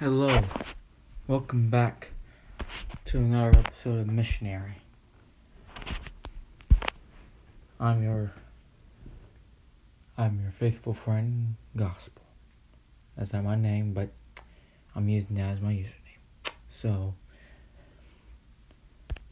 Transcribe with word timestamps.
Hello, 0.00 0.42
welcome 1.26 1.70
back 1.70 2.12
to 3.06 3.18
another 3.18 3.58
episode 3.58 3.98
of 3.98 4.06
Missionary. 4.06 4.76
I'm 7.80 8.04
your 8.04 8.32
I'm 10.16 10.40
your 10.40 10.52
faithful 10.52 10.94
friend, 10.94 11.56
Gospel. 11.74 12.22
That's 13.16 13.32
not 13.32 13.42
my 13.42 13.56
name, 13.56 13.92
but 13.92 14.10
I'm 14.94 15.08
using 15.08 15.34
that 15.34 15.54
as 15.54 15.60
my 15.60 15.72
username. 15.72 16.52
So 16.68 17.14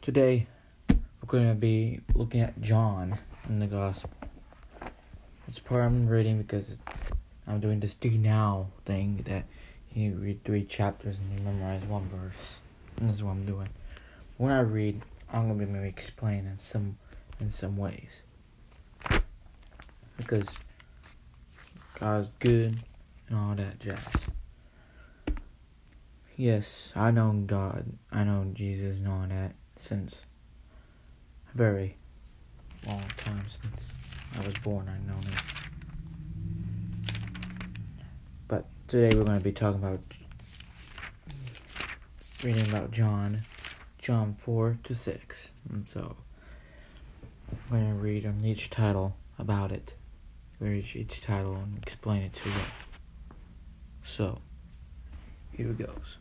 today 0.01 0.47
we're 0.89 1.27
going 1.27 1.47
to 1.47 1.55
be 1.55 2.01
looking 2.13 2.41
at 2.41 2.59
John 2.59 3.17
in 3.47 3.59
the 3.59 3.67
Gospel. 3.67 4.11
It's 5.47 5.59
part 5.59 5.85
I'm 5.85 6.07
reading 6.07 6.41
because 6.41 6.77
I'm 7.47 7.61
doing 7.61 7.79
this 7.79 7.95
do 7.95 8.09
now 8.09 8.67
thing 8.83 9.21
that 9.29 9.45
you 9.97 10.13
read 10.13 10.43
three 10.43 10.63
chapters 10.63 11.17
and 11.17 11.39
you 11.39 11.43
memorize 11.43 11.83
one 11.83 12.07
verse. 12.09 12.59
Is 13.01 13.23
what 13.23 13.31
I'm 13.31 13.45
doing. 13.45 13.69
When 14.37 14.51
I 14.51 14.59
read, 14.59 15.01
I'm 15.31 15.47
gonna 15.47 15.65
be 15.65 15.65
maybe 15.65 15.87
explaining 15.87 16.57
some 16.59 16.97
in 17.39 17.51
some 17.51 17.77
ways. 17.77 18.21
Because 20.17 20.47
God's 21.99 22.29
good 22.39 22.77
and 23.27 23.37
all 23.37 23.55
that 23.55 23.79
jazz. 23.79 23.99
Yes, 26.35 26.91
I 26.95 27.11
know 27.11 27.31
God. 27.45 27.85
I 28.11 28.23
know 28.23 28.51
Jesus 28.53 28.97
and 28.97 29.07
all 29.07 29.25
that 29.27 29.55
since 29.79 30.15
a 31.53 31.57
very 31.57 31.97
long 32.87 33.05
time 33.17 33.45
since 33.47 33.89
I 34.39 34.45
was 34.45 34.57
born. 34.59 34.89
I 34.89 35.11
know 35.11 35.17
him. 35.17 35.33
But 38.47 38.65
today 38.87 39.17
we're 39.17 39.25
going 39.25 39.37
to 39.37 39.43
be 39.43 39.51
talking 39.51 39.83
about 39.83 39.99
reading 42.41 42.69
about 42.69 42.89
John, 42.89 43.41
John 43.99 44.33
4 44.35 44.77
to 44.81 44.95
6. 44.95 45.51
And 45.69 45.89
so 45.89 46.15
I'm 47.51 47.57
going 47.69 47.89
to 47.89 47.95
read 47.95 48.25
on 48.25 48.45
each 48.45 48.69
title 48.69 49.17
about 49.37 49.73
it, 49.73 49.93
read 50.61 50.85
each, 50.95 51.19
title 51.19 51.55
and 51.55 51.77
explain 51.77 52.21
it 52.21 52.33
to 52.35 52.49
you. 52.49 52.55
So 54.05 54.39
here 55.51 55.71
it 55.71 55.79
goes. 55.79 56.17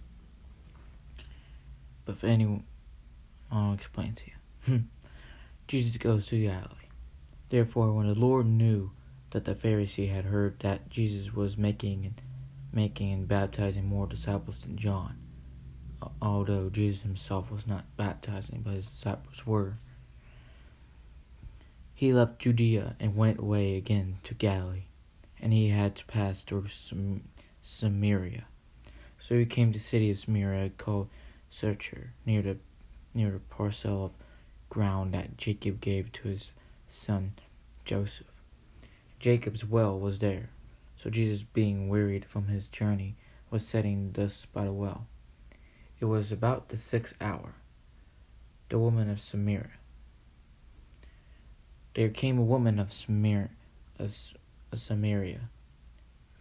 But 2.05 2.17
if 2.17 2.25
anyone, 2.25 2.65
I'll 3.53 3.75
explain 3.75 4.15
to 4.15 4.23
you. 4.27 4.33
Hmm. 4.75 4.87
Jesus 5.69 5.97
goes 5.99 6.27
to 6.27 6.43
Galilee. 6.43 6.89
Therefore, 7.49 7.93
when 7.93 8.09
the 8.09 8.15
Lord 8.17 8.47
knew 8.47 8.91
that 9.31 9.45
the 9.45 9.55
Pharisee 9.55 10.13
had 10.13 10.25
heard 10.25 10.59
that 10.61 10.91
Jesus 10.91 11.33
was 11.33 11.57
making 11.57 12.05
and 12.05 12.21
making 12.73 13.13
and 13.13 13.29
baptizing 13.29 13.87
more 13.87 14.07
disciples 14.07 14.63
than 14.63 14.77
John, 14.77 15.17
although 16.21 16.69
Jesus 16.69 17.03
himself 17.03 17.51
was 17.51 17.67
not 17.67 17.85
baptizing, 17.97 18.63
but 18.65 18.75
his 18.75 18.87
disciples 18.87 19.47
were. 19.47 19.75
He 21.95 22.13
left 22.13 22.39
Judea 22.39 22.97
and 23.01 23.17
went 23.17 23.39
away 23.39 23.77
again 23.77 24.19
to 24.25 24.35
Galilee, 24.35 24.85
and 25.41 25.53
he 25.53 25.69
had 25.69 25.97
to 25.97 26.05
pass 26.05 26.43
through 26.43 26.67
Samaria. 27.63 28.45
So 29.19 29.39
he 29.39 29.47
came 29.47 29.73
to 29.73 29.79
the 29.79 29.85
city 29.85 30.11
of 30.11 30.19
Samaria 30.19 30.71
called 30.77 31.09
Sychar, 31.51 32.13
near 32.27 32.43
the 32.43 32.59
near 33.15 33.31
the 33.31 33.39
parcel 33.39 34.05
of 34.05 34.11
ground 34.69 35.15
that 35.15 35.39
Jacob 35.39 35.81
gave 35.81 36.13
to 36.13 36.29
his 36.29 36.51
son 36.87 37.33
Joseph. 37.87 38.27
Jacob's 39.19 39.65
well 39.65 39.99
was 39.99 40.19
there. 40.19 40.51
So 41.07 41.11
Jesus, 41.11 41.45
being 41.45 41.89
wearied 41.89 42.25
from 42.25 42.49
his 42.49 42.67
journey, 42.67 43.15
was 43.49 43.65
sitting 43.65 44.11
thus 44.11 44.45
by 44.53 44.65
the 44.65 44.73
well. 44.73 45.07
It 46.01 46.07
was 46.07 46.33
about 46.33 46.69
the 46.69 46.77
sixth 46.77 47.15
hour. 47.21 47.55
The 48.71 48.81
woman 48.81 49.09
of 49.09 49.21
Samaria. 49.21 49.79
There 51.95 52.09
came 52.09 52.39
a 52.39 52.43
woman 52.43 52.81
of 52.81 52.93
Samaria, 52.93 53.51
of 54.01 54.17
Samaria 54.75 55.43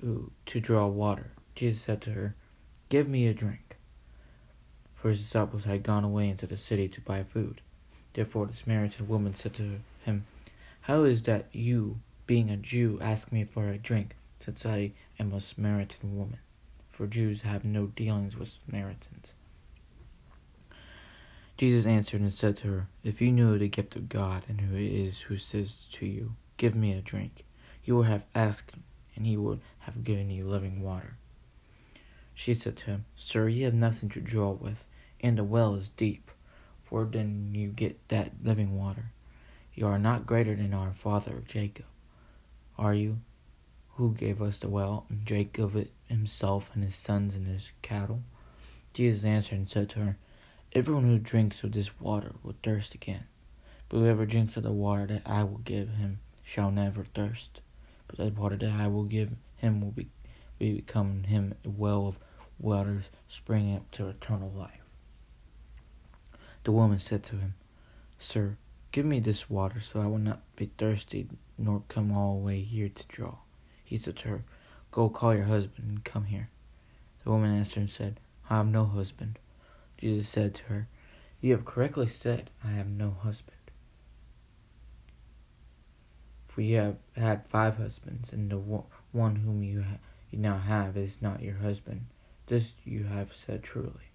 who, 0.02 0.32
to 0.48 0.60
draw 0.60 0.88
water. 0.88 1.30
Jesus 1.54 1.84
said 1.84 2.02
to 2.02 2.14
her, 2.14 2.36
Give 2.90 3.08
me 3.08 3.28
a 3.28 3.36
drink. 3.36 3.78
For 4.96 5.10
his 5.10 5.22
disciples 5.22 5.66
had 5.66 5.84
gone 5.84 6.04
away 6.04 6.28
into 6.28 6.48
the 6.48 6.58
city 6.58 6.88
to 6.88 7.02
buy 7.02 7.22
food. 7.22 7.62
Therefore 8.14 8.48
the 8.48 8.54
Samaritan 8.56 9.08
woman 9.08 9.36
said 9.36 9.54
to 9.54 9.82
him, 10.04 10.26
How 10.82 11.04
is 11.04 11.22
that 11.22 11.50
you, 11.52 12.00
being 12.26 12.50
a 12.50 12.58
Jew, 12.58 12.98
ask 13.00 13.32
me 13.32 13.44
for 13.44 13.70
a 13.70 13.78
drink, 13.78 14.16
since 14.46 14.64
I 14.64 14.92
am 15.20 15.34
a 15.34 15.42
Samaritan 15.42 16.16
woman? 16.18 16.38
For 16.92 17.08
Jews 17.08 17.42
have 17.42 17.66
no 17.66 17.88
dealings 17.88 18.38
with 18.38 18.60
Samaritans. 18.66 19.34
Jesus 21.58 21.86
answered 21.86 22.22
and 22.22 22.34
said 22.34 22.58
to 22.58 22.68
her, 22.68 22.88
If 23.04 23.22
you 23.22 23.32
knew 23.32 23.58
the 23.58 23.68
gift 23.68 23.96
of 23.96 24.08
God 24.08 24.44
and 24.48 24.62
who 24.62 24.76
it 24.76 24.92
is 24.92 25.22
who 25.22 25.38
says 25.38 25.80
to 25.94 26.06
you, 26.06 26.36
Give 26.58 26.76
me 26.76 26.94
a 26.94 27.02
drink, 27.02 27.44
you 27.84 27.98
would 27.98 28.08
have 28.08 28.26
asked, 28.36 28.74
and 29.16 29.26
he 29.26 29.36
would 29.36 29.62
have 29.80 30.04
given 30.04 30.30
you 30.30 30.46
living 30.46 30.84
water. 30.84 31.18
She 32.36 32.54
said 32.54 32.78
to 32.78 32.86
him, 32.86 33.06
Sir, 33.16 33.48
you 33.48 33.66
have 33.66 33.74
nothing 33.74 34.10
to 34.10 34.22
draw 34.22 34.52
with, 34.52 34.86
and 35.22 35.38
the 35.38 35.44
well 35.44 35.74
is 35.76 35.90
deep. 35.90 36.30
Where 36.90 37.06
then 37.06 37.52
you 37.54 37.70
get 37.70 38.08
that 38.10 38.34
living 38.44 38.78
water? 38.78 39.12
You 39.74 39.88
are 39.88 40.00
not 40.00 40.28
greater 40.28 40.56
than 40.56 40.74
our 40.74 40.94
father 40.94 41.42
Jacob, 41.48 41.86
are 42.78 42.94
you? 42.94 43.18
Who 43.98 44.14
gave 44.14 44.42
us 44.42 44.58
the 44.58 44.68
well, 44.68 45.06
and 45.10 45.26
Jacob 45.26 45.78
it 45.78 45.94
himself 46.10 46.70
and 46.74 46.84
his 46.84 46.98
sons 46.98 47.34
and 47.34 47.48
his 47.48 47.72
cattle? 47.82 48.24
Jesus 48.92 49.24
answered 49.24 49.56
and 49.56 49.70
said 49.70 49.90
to 49.92 50.00
her, 50.00 50.18
Everyone 50.74 51.06
who 51.06 51.18
drinks 51.18 51.64
of 51.64 51.72
this 51.72 51.98
water 51.98 52.34
will 52.44 52.56
thirst 52.62 52.94
again. 52.94 53.24
But 53.88 54.00
whoever 54.00 54.26
drinks 54.26 54.58
of 54.58 54.64
the 54.64 54.74
water 54.74 55.06
that 55.06 55.22
I 55.26 55.44
will 55.46 55.60
give 55.60 55.92
him 55.92 56.20
shall 56.44 56.72
never 56.72 57.06
thirst. 57.06 57.62
But 58.08 58.18
the 58.18 58.30
water 58.38 58.58
that 58.58 58.70
I 58.70 58.88
will 58.88 59.06
give 59.06 59.32
him 59.56 59.80
will 59.80 59.92
be, 59.92 60.10
be 60.60 60.74
become 60.74 61.24
him 61.24 61.54
a 61.64 61.70
well 61.70 62.06
of 62.06 62.20
waters 62.60 63.06
springing 63.30 63.78
up 63.78 63.90
to 63.92 64.10
eternal 64.10 64.52
life. 64.52 64.82
The 66.66 66.74
woman 66.74 67.00
said 67.00 67.24
to 67.26 67.38
him, 67.38 67.54
Sir, 68.20 68.58
give 68.92 69.06
me 69.06 69.22
this 69.22 69.50
water 69.50 69.80
so 69.80 70.02
I 70.02 70.08
will 70.08 70.18
not 70.18 70.42
be 70.58 70.70
thirsty 70.78 71.30
nor 71.58 71.84
come 71.88 72.12
all 72.12 72.40
the 72.40 72.46
way 72.46 72.60
here 72.60 72.90
to 72.90 73.04
draw. 73.08 73.36
He 73.96 74.02
said 74.02 74.18
to 74.18 74.28
her, 74.28 74.44
Go 74.92 75.08
call 75.08 75.34
your 75.34 75.46
husband 75.46 75.88
and 75.88 76.04
come 76.04 76.26
here. 76.26 76.50
The 77.24 77.32
woman 77.32 77.56
answered 77.56 77.80
and 77.80 77.90
said, 77.90 78.20
I 78.50 78.58
have 78.58 78.68
no 78.68 78.84
husband. 78.84 79.40
Jesus 79.98 80.28
said 80.28 80.54
to 80.56 80.64
her, 80.64 80.90
You 81.40 81.54
have 81.54 81.64
correctly 81.64 82.10
said, 82.10 82.50
I 82.62 82.72
have 82.72 82.90
no 82.90 83.12
husband. 83.12 83.56
For 86.46 86.60
you 86.60 86.76
have 86.76 86.98
had 87.16 87.46
five 87.46 87.78
husbands, 87.78 88.34
and 88.34 88.52
the 88.52 88.58
one 88.58 89.36
whom 89.38 89.64
you, 89.64 89.84
ha- 89.84 90.00
you 90.30 90.40
now 90.40 90.58
have 90.58 90.98
is 90.98 91.22
not 91.22 91.42
your 91.42 91.60
husband. 91.60 92.08
This 92.48 92.74
you 92.84 93.06
have 93.06 93.32
said 93.34 93.64
truly. 93.64 94.12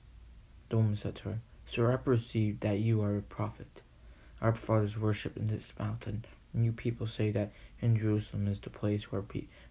The 0.69 0.77
woman 0.77 0.97
said 0.97 1.15
to 1.17 1.23
her, 1.31 1.41
Sir, 1.71 1.91
I 1.91 1.97
perceive 1.97 2.61
that 2.61 2.81
you 2.81 3.01
are 3.01 3.17
a 3.17 3.23
prophet. 3.23 3.81
Our 4.43 4.55
fathers 4.55 4.99
worshipped 4.99 5.39
in 5.39 5.47
this 5.47 5.73
mountain, 5.79 6.27
and 6.53 6.65
you 6.65 6.73
people 6.73 7.07
say 7.07 7.31
that 7.31 7.53
in 7.81 7.97
Jerusalem 7.97 8.49
is 8.49 8.61
the 8.61 8.71
place 8.71 9.11
where 9.11 9.25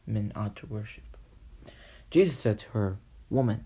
men 0.06 0.32
ought 0.36 0.56
to 0.58 0.66
worship. 0.66 1.04
Jesus 2.10 2.40
said 2.40 2.60
to 2.60 2.70
her, 2.70 2.98
Woman, 3.30 3.66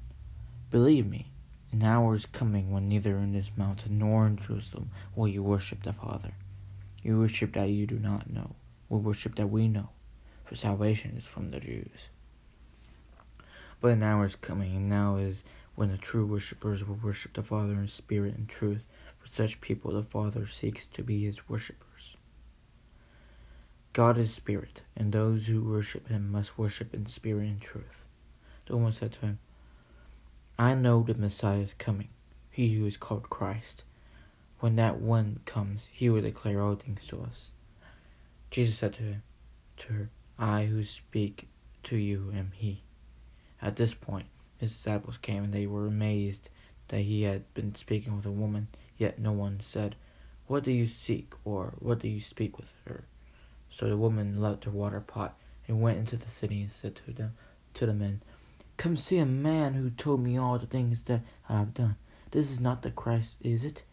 believe 0.69 1.07
me, 1.07 1.27
an 1.71 1.83
hour 1.83 2.15
is 2.15 2.25
coming 2.25 2.71
when 2.71 2.89
neither 2.89 3.17
in 3.17 3.33
this 3.33 3.51
mountain 3.55 3.99
nor 3.99 4.27
in 4.27 4.37
Jerusalem 4.37 4.91
will 5.15 5.27
you 5.27 5.41
worship 5.41 5.83
the 5.83 5.93
Father. 5.93 6.33
You 7.01 7.19
worship 7.19 7.53
that 7.53 7.69
you 7.69 7.87
do 7.87 7.99
not 7.99 8.29
know. 8.29 8.55
We 8.89 8.97
worship 8.97 9.35
that 9.35 9.47
we 9.47 9.67
know, 9.67 9.89
for 10.45 10.55
salvation 10.55 11.15
is 11.17 11.23
from 11.23 11.51
the 11.51 11.59
Jews. 11.59 12.09
But 13.81 13.91
an 13.91 14.03
hour 14.03 14.25
is 14.25 14.35
coming, 14.35 14.75
and 14.75 14.89
now 14.89 15.17
is 15.17 15.43
when 15.75 15.91
the 15.91 15.97
true 15.97 16.25
worshippers 16.25 16.85
will 16.85 16.99
worship 17.01 17.33
the 17.33 17.43
Father 17.43 17.73
in 17.73 17.87
spirit 17.87 18.35
and 18.35 18.47
truth. 18.47 18.85
For 19.17 19.27
such 19.27 19.61
people 19.61 19.93
the 19.93 20.03
Father 20.03 20.47
seeks 20.47 20.85
to 20.87 21.03
be 21.03 21.25
his 21.25 21.49
worshippers. 21.49 21.92
God 23.93 24.17
is 24.17 24.33
spirit, 24.33 24.81
and 24.97 25.11
those 25.11 25.45
who 25.45 25.63
worship 25.63 26.07
him 26.07 26.31
must 26.31 26.57
worship 26.57 26.95
in 26.95 27.05
spirit 27.05 27.47
and 27.47 27.61
truth. 27.61 28.03
The 28.65 28.75
woman 28.75 28.91
said 28.91 29.11
to 29.13 29.19
him, 29.19 29.39
I 30.57 30.73
know 30.73 31.03
the 31.03 31.13
Messiah 31.13 31.59
is 31.59 31.75
coming, 31.75 32.09
he 32.49 32.73
who 32.73 32.87
is 32.87 32.97
called 32.97 33.29
Christ. 33.29 33.83
When 34.59 34.77
that 34.77 34.99
one 34.99 35.41
comes, 35.45 35.89
he 35.91 36.09
will 36.09 36.23
declare 36.23 36.59
all 36.59 36.73
things 36.73 37.05
to 37.07 37.21
us. 37.21 37.51
Jesus 38.49 38.79
said 38.79 38.93
to 38.93 39.03
her, 39.03 39.21
to 39.77 39.93
her, 39.93 40.09
I 40.39 40.65
who 40.65 40.83
speak 40.85 41.47
to 41.83 41.95
you 41.95 42.31
am 42.35 42.51
he. 42.55 42.81
At 43.61 43.75
this 43.75 43.93
point, 43.93 44.25
his 44.57 44.73
disciples 44.73 45.17
came, 45.17 45.43
and 45.43 45.53
they 45.53 45.67
were 45.67 45.85
amazed 45.85 46.49
that 46.87 47.01
he 47.01 47.23
had 47.23 47.53
been 47.53 47.75
speaking 47.75 48.15
with 48.15 48.25
a 48.25 48.31
woman, 48.31 48.69
yet 48.97 49.19
no 49.19 49.33
one 49.33 49.61
said, 49.63 49.95
What 50.47 50.63
do 50.63 50.71
you 50.71 50.87
seek, 50.87 51.33
or 51.45 51.73
what 51.77 51.99
do 51.99 52.07
you 52.07 52.21
speak 52.21 52.57
with 52.57 52.73
her? 52.85 53.03
So 53.77 53.89
the 53.89 53.97
woman 53.97 54.39
left 54.39 54.65
her 54.65 54.71
water 54.71 54.99
pot 54.99 55.35
and 55.67 55.81
went 55.81 55.97
into 55.97 56.17
the 56.17 56.29
city 56.29 56.61
and 56.61 56.71
said 56.71 56.95
to 56.95 57.11
them 57.11 57.33
to 57.75 57.85
the 57.85 57.93
men, 57.93 58.21
Come 58.77 58.95
see 58.95 59.17
a 59.17 59.25
man 59.25 59.73
who 59.73 59.89
told 59.89 60.21
me 60.21 60.37
all 60.37 60.57
the 60.57 60.65
things 60.65 61.03
that 61.03 61.21
I 61.47 61.57
have 61.57 61.73
done. 61.73 61.95
This 62.31 62.51
is 62.51 62.59
not 62.59 62.81
the 62.81 62.91
Christ, 62.91 63.35
is 63.41 63.63
it? 63.63 63.83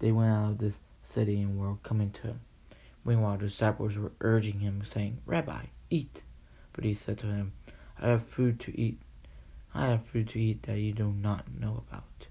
They 0.00 0.12
went 0.12 0.30
out 0.30 0.50
of 0.52 0.58
the 0.58 0.72
city 1.02 1.40
and 1.40 1.58
were 1.58 1.76
coming 1.82 2.10
to 2.10 2.22
him. 2.22 2.40
Meanwhile, 3.04 3.38
the 3.38 3.46
disciples 3.46 3.96
were 3.96 4.12
urging 4.20 4.60
him, 4.60 4.82
saying, 4.92 5.18
Rabbi, 5.24 5.66
eat. 5.90 6.22
But 6.72 6.84
he 6.84 6.94
said 6.94 7.18
to 7.18 7.26
them, 7.26 7.52
I 8.00 8.08
have 8.08 8.24
food 8.24 8.60
to 8.60 8.78
eat. 8.78 8.98
I 9.74 9.86
have 9.86 10.06
food 10.06 10.28
to 10.30 10.40
eat 10.40 10.64
that 10.64 10.78
you 10.78 10.92
do 10.92 11.12
not 11.12 11.46
know 11.58 11.84
about. 11.88 12.26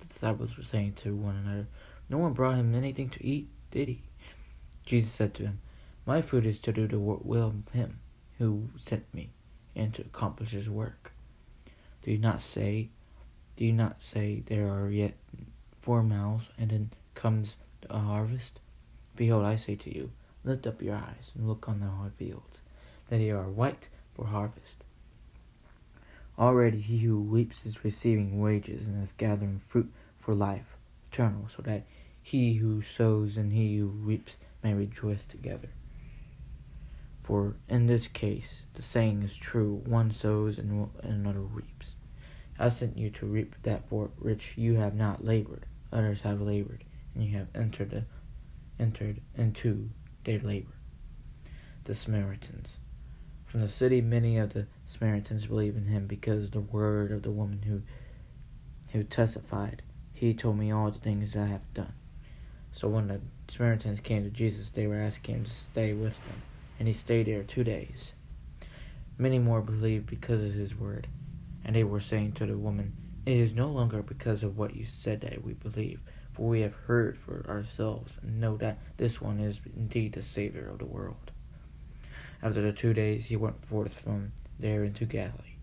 The 0.00 0.06
disciples 0.06 0.56
were 0.56 0.64
saying 0.64 0.94
to 1.02 1.14
one 1.14 1.36
another, 1.36 1.66
No 2.08 2.18
one 2.18 2.32
brought 2.32 2.56
him 2.56 2.74
anything 2.74 3.10
to 3.10 3.24
eat, 3.24 3.48
did 3.70 3.88
he? 3.88 4.02
Jesus 4.84 5.12
said 5.12 5.34
to 5.34 5.42
them, 5.42 5.60
My 6.06 6.22
food 6.22 6.46
is 6.46 6.60
to 6.60 6.72
do 6.72 6.86
the 6.86 7.00
will 7.00 7.48
of 7.48 7.74
him 7.74 7.98
who 8.38 8.68
sent 8.78 9.12
me, 9.12 9.30
and 9.74 9.92
to 9.94 10.02
accomplish 10.02 10.52
his 10.52 10.70
work. 10.70 11.12
Do 12.02 12.12
you 12.12 12.18
not 12.18 12.42
say, 12.42 12.90
do 13.56 13.64
you 13.64 13.72
not 13.72 14.00
say 14.00 14.44
there 14.46 14.68
are 14.68 14.88
yet 14.88 15.14
four 15.80 16.04
miles, 16.04 16.42
and 16.56 16.70
then 16.70 16.90
comes 17.14 17.56
the 17.80 17.98
harvest? 17.98 18.60
Behold, 19.16 19.44
I 19.44 19.56
say 19.56 19.74
to 19.74 19.92
you, 19.92 20.12
lift 20.44 20.66
up 20.66 20.80
your 20.80 20.94
eyes 20.94 21.32
and 21.34 21.48
look 21.48 21.68
on 21.68 21.80
the 21.80 21.86
hard 21.86 22.12
fields, 22.14 22.60
that 23.08 23.18
they 23.18 23.32
are 23.32 23.50
white 23.50 23.88
for 24.14 24.26
harvest. 24.26 24.84
Already 26.38 26.80
he 26.80 26.98
who 26.98 27.20
weeps 27.20 27.66
is 27.66 27.82
receiving 27.84 28.40
wages 28.40 28.86
and 28.86 29.02
is 29.02 29.12
gathering 29.16 29.60
fruit 29.66 29.90
for 30.20 30.34
life 30.34 30.76
eternal, 31.10 31.48
so 31.48 31.62
that 31.62 31.84
he 32.22 32.54
who 32.54 32.80
sows 32.80 33.36
and 33.36 33.52
he 33.52 33.78
who 33.78 33.86
reaps 33.86 34.36
may 34.62 34.72
rejoice 34.72 35.26
together. 35.26 35.70
For 37.26 37.56
in 37.68 37.88
this 37.88 38.06
case, 38.06 38.62
the 38.74 38.82
saying 38.82 39.24
is 39.24 39.36
true 39.36 39.82
one 39.84 40.12
sows 40.12 40.58
and 40.58 40.90
another 41.02 41.40
reaps. 41.40 41.96
I 42.56 42.68
sent 42.68 42.96
you 42.96 43.10
to 43.10 43.26
reap 43.26 43.56
that 43.64 43.88
for 43.88 44.10
which 44.20 44.52
you 44.54 44.74
have 44.74 44.94
not 44.94 45.24
labored, 45.24 45.66
others 45.92 46.20
have 46.20 46.40
labored, 46.40 46.84
and 47.14 47.24
you 47.24 47.36
have 47.36 47.48
entered, 47.52 47.90
the, 47.90 48.04
entered 48.78 49.20
into 49.36 49.90
their 50.22 50.38
labor. 50.38 50.76
The 51.82 51.96
Samaritans. 51.96 52.76
From 53.44 53.58
the 53.58 53.68
city, 53.68 54.00
many 54.00 54.38
of 54.38 54.54
the 54.54 54.68
Samaritans 54.86 55.46
believed 55.46 55.76
in 55.76 55.86
him 55.86 56.06
because 56.06 56.44
of 56.44 56.50
the 56.52 56.60
word 56.60 57.10
of 57.10 57.22
the 57.22 57.32
woman 57.32 57.62
who, 57.62 57.82
who 58.92 59.02
testified, 59.02 59.82
He 60.12 60.32
told 60.32 60.58
me 60.58 60.70
all 60.70 60.92
the 60.92 61.00
things 61.00 61.34
I 61.34 61.46
have 61.46 61.74
done. 61.74 61.94
So 62.72 62.86
when 62.86 63.08
the 63.08 63.20
Samaritans 63.48 63.98
came 63.98 64.22
to 64.22 64.30
Jesus, 64.30 64.70
they 64.70 64.86
were 64.86 65.00
asking 65.00 65.34
him 65.34 65.44
to 65.44 65.50
stay 65.50 65.92
with 65.92 66.14
them, 66.28 66.42
and 66.78 66.88
he 66.88 66.94
stayed 66.94 67.26
there 67.26 67.42
two 67.42 67.64
days. 67.64 68.12
Many 69.18 69.38
more 69.38 69.62
believed 69.62 70.06
because 70.06 70.42
of 70.42 70.52
his 70.52 70.74
word, 70.74 71.06
and 71.64 71.74
they 71.74 71.84
were 71.84 72.00
saying 72.00 72.32
to 72.32 72.46
the 72.46 72.56
woman, 72.56 72.92
It 73.24 73.36
is 73.36 73.52
no 73.54 73.68
longer 73.68 74.02
because 74.02 74.42
of 74.42 74.58
what 74.58 74.76
you 74.76 74.84
said 74.84 75.22
that 75.22 75.42
we 75.42 75.54
believe, 75.54 76.00
for 76.32 76.48
we 76.48 76.60
have 76.60 76.74
heard 76.74 77.18
for 77.18 77.46
ourselves 77.48 78.18
and 78.22 78.40
know 78.40 78.56
that 78.58 78.78
this 78.98 79.20
one 79.20 79.40
is 79.40 79.60
indeed 79.74 80.12
the 80.12 80.22
Savior 80.22 80.68
of 80.68 80.78
the 80.78 80.84
world. 80.84 81.30
After 82.42 82.60
the 82.60 82.72
two 82.72 82.92
days, 82.92 83.26
he 83.26 83.36
went 83.36 83.64
forth 83.64 83.98
from 83.98 84.32
there 84.58 84.84
into 84.84 85.06
Galilee. 85.06 85.56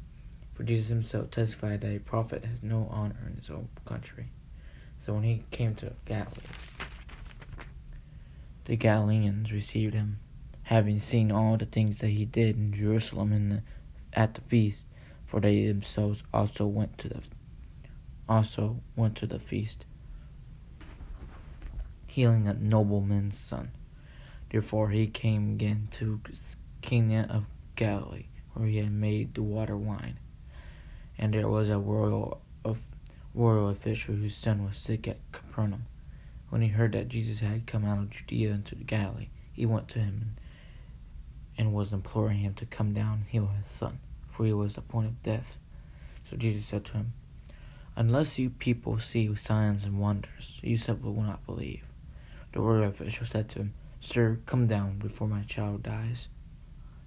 For 0.53 0.63
Jesus 0.63 0.89
himself 0.89 1.31
testified 1.31 1.81
that 1.81 1.95
a 1.95 1.99
prophet 1.99 2.45
has 2.45 2.61
no 2.61 2.87
honor 2.91 3.27
in 3.27 3.37
his 3.37 3.49
own 3.49 3.69
country. 3.85 4.27
So 5.05 5.13
when 5.13 5.23
he 5.23 5.43
came 5.51 5.75
to 5.75 5.93
Galilee, 6.05 6.31
the 8.65 8.75
Galileans 8.75 9.51
received 9.51 9.93
him, 9.93 10.19
having 10.63 10.99
seen 10.99 11.31
all 11.31 11.57
the 11.57 11.65
things 11.65 11.99
that 11.99 12.09
he 12.09 12.25
did 12.25 12.55
in 12.55 12.73
Jerusalem 12.73 13.33
in 13.33 13.49
the, 13.49 13.63
at 14.13 14.35
the 14.35 14.41
feast, 14.41 14.85
for 15.25 15.39
they 15.39 15.65
themselves 15.67 16.23
also 16.33 16.65
went 16.65 16.97
to 16.99 17.09
the 17.09 17.21
also 18.27 18.79
went 18.95 19.17
to 19.17 19.27
the 19.27 19.39
feast, 19.39 19.85
healing 22.07 22.47
a 22.47 22.53
nobleman's 22.53 23.37
son. 23.37 23.71
Therefore 24.49 24.91
he 24.91 25.07
came 25.07 25.53
again 25.53 25.89
to 25.91 26.21
Cana 26.81 27.27
of 27.29 27.45
Galilee, 27.75 28.27
where 28.53 28.67
he 28.67 28.77
had 28.77 28.91
made 28.91 29.33
the 29.33 29.43
water 29.43 29.75
wine. 29.75 30.19
And 31.17 31.33
there 31.33 31.49
was 31.49 31.69
a 31.69 31.79
royal 31.79 32.41
of 32.63 32.79
royal 33.33 33.69
official 33.69 34.15
whose 34.15 34.35
son 34.35 34.63
was 34.63 34.77
sick 34.77 35.07
at 35.07 35.19
Capernaum. 35.31 35.85
When 36.49 36.61
he 36.61 36.69
heard 36.69 36.93
that 36.93 37.09
Jesus 37.09 37.39
had 37.39 37.65
come 37.65 37.83
out 37.83 37.97
of 37.97 38.09
Judea 38.11 38.51
into 38.51 38.75
the 38.75 38.83
Galilee, 38.83 39.29
he 39.51 39.65
went 39.65 39.87
to 39.89 39.99
him 39.99 40.35
and, 41.57 41.73
was 41.73 41.93
imploring 41.93 42.39
him 42.39 42.53
to 42.55 42.65
come 42.65 42.93
down 42.93 43.13
and 43.13 43.25
heal 43.27 43.47
his 43.47 43.71
son, 43.71 43.99
for 44.29 44.45
he 44.45 44.53
was 44.53 44.71
at 44.71 44.75
the 44.75 44.81
point 44.81 45.07
of 45.07 45.23
death. 45.23 45.59
So 46.29 46.35
Jesus 46.35 46.65
said 46.65 46.85
to 46.85 46.93
him, 46.93 47.13
Unless 47.95 48.39
you 48.39 48.49
people 48.49 48.97
see 48.99 49.33
signs 49.35 49.83
and 49.83 49.99
wonders, 49.99 50.59
you 50.63 50.77
simply 50.77 51.11
will 51.11 51.23
not 51.23 51.45
believe. 51.45 51.83
The 52.51 52.61
royal 52.61 52.89
official 52.89 53.25
said 53.25 53.49
to 53.49 53.59
him, 53.59 53.73
Sir, 53.99 54.39
come 54.45 54.67
down 54.67 54.97
before 54.97 55.27
my 55.27 55.43
child 55.43 55.83
dies. 55.83 56.27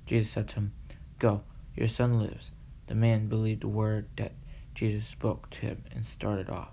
Jesus 0.06 0.30
said 0.30 0.48
to 0.48 0.54
him, 0.56 0.72
Go, 1.18 1.42
your 1.74 1.88
son 1.88 2.18
lives. 2.20 2.52
The 2.86 2.94
man 2.94 3.28
believed 3.28 3.62
the 3.62 3.68
word 3.68 4.06
that 4.16 4.32
Jesus 4.74 5.06
spoke 5.06 5.50
to 5.50 5.60
him 5.60 5.84
and 5.92 6.06
started 6.06 6.48
off. 6.48 6.70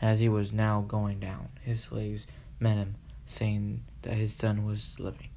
As 0.00 0.20
he 0.20 0.28
was 0.28 0.52
now 0.52 0.80
going 0.80 1.20
down, 1.20 1.48
his 1.62 1.82
slaves 1.82 2.26
met 2.58 2.76
him, 2.76 2.96
saying 3.24 3.84
that 4.02 4.14
his 4.14 4.34
son 4.34 4.64
was 4.64 4.98
living. 4.98 5.28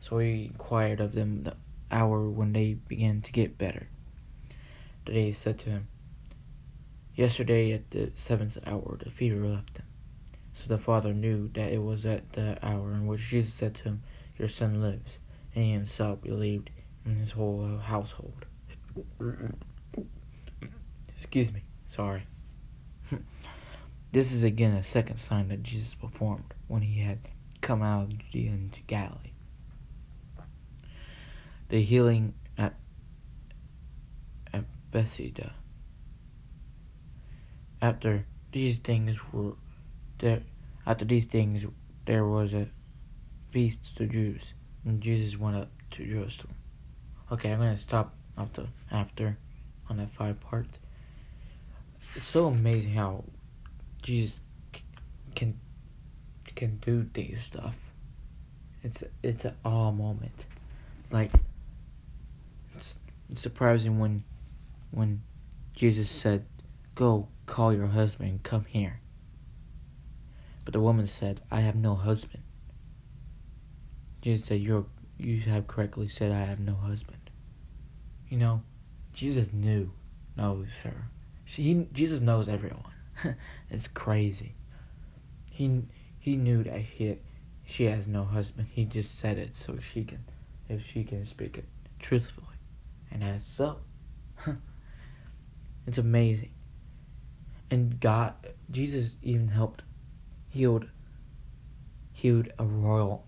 So 0.00 0.18
he 0.18 0.46
inquired 0.46 1.00
of 1.00 1.14
them 1.14 1.44
the 1.44 1.56
hour 1.90 2.28
when 2.28 2.52
they 2.52 2.74
began 2.74 3.20
to 3.22 3.32
get 3.32 3.58
better. 3.58 3.88
The 5.06 5.12
they 5.12 5.32
said 5.32 5.58
to 5.60 5.70
him, 5.70 5.88
Yesterday 7.14 7.72
at 7.72 7.90
the 7.90 8.12
seventh 8.14 8.58
hour 8.66 8.98
the 9.02 9.10
fever 9.10 9.46
left 9.46 9.78
him. 9.78 9.86
So 10.54 10.68
the 10.68 10.78
father 10.78 11.12
knew 11.12 11.50
that 11.54 11.72
it 11.72 11.82
was 11.82 12.04
at 12.06 12.32
the 12.32 12.58
hour 12.62 12.92
in 12.92 13.06
which 13.06 13.20
Jesus 13.28 13.54
said 13.54 13.74
to 13.76 13.82
him, 13.84 14.02
Your 14.38 14.48
son 14.48 14.80
lives. 14.80 15.18
And 15.54 15.64
he 15.64 15.72
himself 15.72 16.22
believed 16.22 16.70
in 17.04 17.16
his 17.16 17.32
whole 17.32 17.64
uh, 17.64 17.78
household. 17.80 18.46
Excuse 21.14 21.52
me, 21.52 21.62
sorry. 21.86 22.22
This 24.12 24.32
is 24.32 24.42
again 24.42 24.72
a 24.72 24.82
second 24.82 25.18
sign 25.18 25.48
that 25.50 25.62
Jesus 25.62 25.94
performed 25.94 26.52
when 26.66 26.82
he 26.82 27.00
had 27.00 27.20
come 27.60 27.80
out 27.80 28.02
of 28.02 28.18
Judea 28.18 28.50
into 28.50 28.80
Galilee. 28.88 29.29
The 31.70 31.82
healing 31.82 32.34
at, 32.58 32.74
at 34.52 34.64
Bethsaida. 34.90 35.54
After 37.80 38.26
these 38.52 38.78
things 38.78 39.16
were 39.32 39.52
there, 40.18 40.42
after 40.86 41.04
these 41.04 41.26
things 41.26 41.66
there 42.06 42.26
was 42.26 42.52
a 42.52 42.68
feast 43.50 43.96
to 43.96 44.02
the 44.02 44.12
Jews, 44.12 44.54
and 44.84 45.00
Jesus 45.00 45.38
went 45.38 45.56
up 45.56 45.70
to 45.92 46.04
Jerusalem. 46.04 46.54
Okay, 47.32 47.52
I'm 47.52 47.58
gonna 47.58 47.76
stop 47.76 48.14
after 48.36 48.66
after 48.90 49.38
on 49.88 49.98
that 49.98 50.10
five 50.10 50.40
part. 50.40 50.66
It's 52.16 52.26
so 52.26 52.48
amazing 52.48 52.92
how 52.92 53.24
Jesus 54.02 54.38
can 55.34 55.58
can 56.56 56.78
do 56.78 57.08
these 57.14 57.42
stuff. 57.42 57.92
It's 58.82 59.04
it's 59.22 59.44
an 59.44 59.54
awe 59.64 59.92
moment. 59.92 60.46
Like 61.10 61.32
it's, 63.30 63.40
surprising 63.40 63.98
when 63.98 64.24
when 64.90 65.22
Jesus 65.74 66.10
said, 66.10 66.44
"Go 66.94 67.28
call 67.46 67.72
your 67.72 67.88
husband 67.88 68.30
and 68.30 68.42
come 68.42 68.64
here." 68.64 69.00
But 70.64 70.72
the 70.72 70.80
woman 70.80 71.06
said, 71.06 71.40
"I 71.50 71.60
have 71.60 71.76
no 71.76 71.94
husband." 71.94 72.42
Jesus 74.22 74.46
said, 74.46 74.60
"You 74.60 74.86
you 75.18 75.40
have 75.42 75.66
correctly 75.66 76.08
said 76.08 76.32
I 76.32 76.44
have 76.44 76.60
no 76.60 76.74
husband." 76.74 77.30
You 78.28 78.38
know, 78.38 78.62
Jesus 79.12 79.52
knew, 79.52 79.90
knows 80.36 80.68
her. 80.84 81.08
She, 81.44 81.88
Jesus 81.92 82.20
knows 82.20 82.48
everyone. 82.48 82.84
it's 83.70 83.88
crazy. 83.88 84.54
He 85.50 85.82
he 86.18 86.36
knew 86.36 86.62
that 86.62 86.78
he 86.78 87.18
she 87.66 87.84
has 87.84 88.06
no 88.06 88.24
husband. 88.24 88.68
He 88.70 88.84
just 88.84 89.18
said 89.18 89.38
it 89.38 89.56
so 89.56 89.78
she 89.78 90.04
can 90.04 90.24
if 90.68 90.86
she 90.86 91.04
can 91.04 91.26
speak 91.26 91.58
it 91.58 91.64
truthfully. 91.98 92.49
And 93.10 93.22
that's 93.22 93.50
so. 93.52 93.78
it's 95.86 95.98
amazing. 95.98 96.50
And 97.70 98.00
God 98.00 98.34
Jesus 98.70 99.12
even 99.22 99.48
helped 99.48 99.82
healed 100.48 100.86
healed 102.12 102.48
a 102.58 102.64
royal 102.64 103.26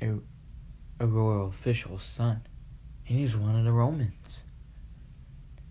a, 0.00 0.18
a 0.98 1.06
royal 1.06 1.48
official's 1.48 2.04
son. 2.04 2.42
And 3.06 3.16
he 3.16 3.22
was 3.24 3.36
one 3.36 3.56
of 3.56 3.64
the 3.64 3.72
Romans. 3.72 4.44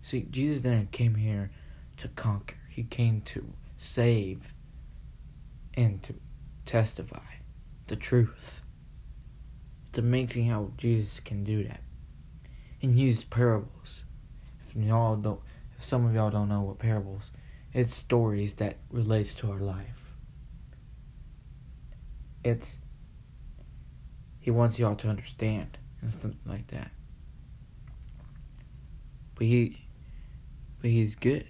See, 0.02 0.26
Jesus 0.30 0.62
didn't 0.62 0.92
came 0.92 1.14
here 1.14 1.50
to 1.98 2.08
conquer. 2.08 2.56
He 2.68 2.82
came 2.82 3.20
to 3.22 3.52
save 3.78 4.52
and 5.74 6.02
to 6.02 6.14
testify 6.64 7.36
the 7.86 7.96
truth. 7.96 8.62
It's 9.90 9.98
amazing 9.98 10.48
how 10.48 10.72
Jesus 10.76 11.20
can 11.20 11.44
do 11.44 11.64
that 11.64 11.81
and 12.82 12.98
use 12.98 13.24
parables. 13.24 14.02
If 14.60 14.74
y'all 14.76 15.16
don't, 15.16 15.40
if 15.76 15.82
some 15.82 16.04
of 16.04 16.14
y'all 16.14 16.30
don't 16.30 16.48
know 16.48 16.62
what 16.62 16.78
parables, 16.78 17.30
it's 17.72 17.94
stories 17.94 18.54
that 18.54 18.78
relates 18.90 19.34
to 19.36 19.50
our 19.50 19.58
life. 19.58 20.14
It's 22.44 22.78
he 24.40 24.50
wants 24.50 24.78
y'all 24.78 24.96
to 24.96 25.08
understand 25.08 25.78
and 26.00 26.12
stuff 26.12 26.32
like 26.44 26.66
that. 26.68 26.90
But 29.36 29.46
he, 29.46 29.86
but 30.80 30.90
he's 30.90 31.14
good. 31.14 31.46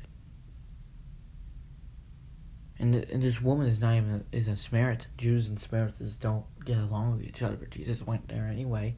And, 2.78 2.94
and 2.94 3.22
this 3.22 3.40
woman 3.40 3.66
is 3.66 3.80
not 3.80 3.94
even 3.94 4.24
is 4.30 4.48
a 4.48 4.56
Samaritan. 4.56 5.10
Jews 5.16 5.46
and 5.46 5.58
Samaritans 5.58 6.16
don't 6.16 6.44
get 6.64 6.76
along 6.76 7.12
with 7.12 7.26
each 7.26 7.40
other, 7.40 7.56
but 7.56 7.70
Jesus 7.70 8.06
went 8.06 8.28
there 8.28 8.46
anyway. 8.46 8.96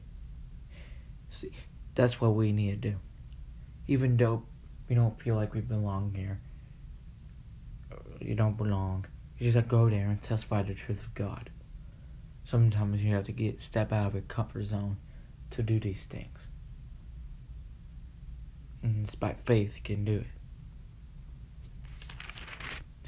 See, 1.29 1.51
that's 1.95 2.21
what 2.21 2.35
we 2.35 2.51
need 2.51 2.81
to 2.81 2.89
do. 2.91 2.95
Even 3.87 4.17
though 4.17 4.43
we 4.87 4.95
don't 4.95 5.19
feel 5.19 5.35
like 5.35 5.53
we 5.53 5.61
belong 5.61 6.13
here, 6.13 6.39
you 8.19 8.35
don't 8.35 8.57
belong. 8.57 9.05
You 9.37 9.45
just 9.45 9.55
have 9.55 9.65
to 9.65 9.69
go 9.69 9.89
there 9.89 10.07
and 10.07 10.21
testify 10.21 10.63
the 10.63 10.73
truth 10.73 11.01
of 11.01 11.13
God. 11.13 11.49
Sometimes 12.43 13.01
you 13.01 13.13
have 13.13 13.25
to 13.25 13.31
get 13.31 13.59
step 13.59 13.91
out 13.91 14.07
of 14.07 14.13
your 14.13 14.23
comfort 14.23 14.65
zone 14.65 14.97
to 15.51 15.63
do 15.63 15.79
these 15.79 16.05
things. 16.05 16.39
And 18.83 19.05
despite 19.05 19.39
faith, 19.45 19.75
you 19.77 19.81
can 19.83 20.05
do 20.05 20.17
it. 20.17 20.27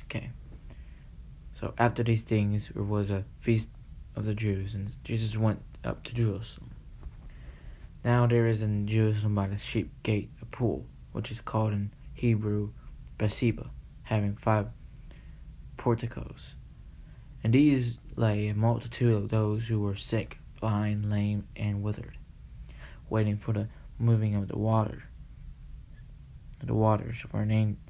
Okay. 0.06 0.32
So 1.60 1.74
after 1.77 2.03
these 2.03 2.24
things, 2.24 2.70
there 2.74 2.84
was 2.84 3.10
a 3.10 3.25
feast 3.39 3.67
of 4.15 4.25
the 4.25 4.34
Jews, 4.34 4.74
and 4.74 4.91
Jesus 5.03 5.38
went 5.38 5.62
up 5.84 6.03
to 6.06 6.13
Jerusalem. 6.13 6.66
Now 8.07 8.25
there 8.25 8.47
is 8.47 8.61
in 8.61 8.87
Jerusalem 8.87 9.35
by 9.35 9.47
the 9.47 9.57
sheep 9.57 9.91
gate 10.01 10.31
a 10.41 10.45
pool, 10.45 10.85
which 11.11 11.29
is 11.29 11.41
called 11.41 11.73
in 11.73 11.91
Hebrew 12.13 12.69
Bethesda, 13.17 13.69
having 14.03 14.37
five 14.37 14.67
porticos. 15.75 16.55
And 17.43 17.51
these 17.51 17.97
lay 18.15 18.47
a 18.47 18.53
multitude 18.53 19.13
of 19.13 19.27
those 19.27 19.67
who 19.67 19.81
were 19.81 19.97
sick, 19.97 20.39
blind, 20.61 21.11
lame, 21.11 21.49
and 21.57 21.83
withered, 21.83 22.17
waiting 23.09 23.35
for 23.35 23.51
the 23.51 23.67
moving 23.99 24.35
of 24.35 24.47
the 24.47 24.57
water. 24.57 25.03
The 26.63 26.75
waters 26.75 27.17
for 27.29 27.41
an 27.41 27.51
angel, 27.51 27.81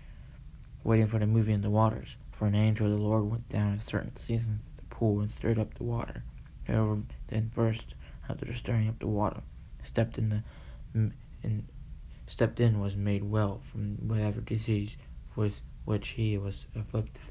waiting 0.84 1.06
for 1.06 1.20
the 1.20 1.28
moving 1.28 1.54
of 1.54 1.62
the 1.62 1.70
waters. 1.70 2.18
For 2.32 2.48
an 2.48 2.56
angel 2.56 2.92
of 2.92 2.98
the 2.98 3.04
Lord 3.04 3.26
went 3.26 3.50
down 3.50 3.76
at 3.76 3.84
certain 3.84 4.16
seasons 4.16 4.66
to 4.66 4.78
the 4.78 4.96
pool 4.96 5.20
and 5.20 5.30
stirred 5.30 5.60
up 5.60 5.76
the 5.76 5.84
water. 5.84 6.24
However, 6.66 7.04
then 7.28 7.52
first, 7.54 7.94
after 8.28 8.52
stirring 8.56 8.90
up 8.90 8.98
the 8.98 9.06
water, 9.06 9.44
stepped 9.88 10.18
in 10.18 10.30
the 10.30 10.44
and 11.44 11.68
stepped 12.28 12.60
in 12.60 12.80
was 12.80 12.96
made 12.96 13.24
well 13.24 13.62
from 13.64 14.08
whatever 14.08 14.42
disease 14.42 14.98
with 15.36 15.62
which 15.86 16.10
he 16.10 16.38
was 16.38 16.66
afflicted. 16.76 17.22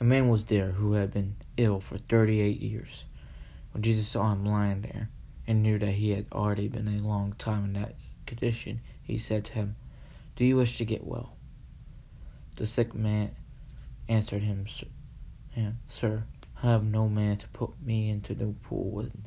A 0.00 0.04
man 0.04 0.28
was 0.28 0.44
there 0.46 0.72
who 0.72 0.94
had 0.94 1.12
been 1.12 1.36
ill 1.56 1.80
for 1.80 1.98
thirty 1.98 2.40
eight 2.40 2.60
years. 2.60 3.04
When 3.72 3.82
Jesus 3.82 4.08
saw 4.08 4.32
him 4.32 4.44
lying 4.44 4.82
there, 4.82 5.08
and 5.46 5.62
knew 5.62 5.78
that 5.78 5.92
he 5.92 6.10
had 6.10 6.26
already 6.32 6.68
been 6.68 6.88
a 6.88 7.06
long 7.06 7.34
time 7.38 7.64
in 7.64 7.72
that 7.74 7.94
condition, 8.26 8.80
he 9.02 9.18
said 9.18 9.44
to 9.46 9.52
him, 9.52 9.76
Do 10.36 10.44
you 10.44 10.56
wish 10.56 10.78
to 10.78 10.84
get 10.84 11.06
well? 11.06 11.36
The 12.56 12.66
sick 12.66 12.94
man 12.94 13.34
answered 14.08 14.42
him, 14.42 14.66
Sir, 15.88 16.24
I 16.62 16.66
have 16.66 16.84
no 16.84 17.08
man 17.08 17.38
to 17.38 17.48
put 17.48 17.70
me 17.82 18.08
into 18.08 18.34
the 18.34 18.46
pool 18.46 18.90
when, 18.90 19.24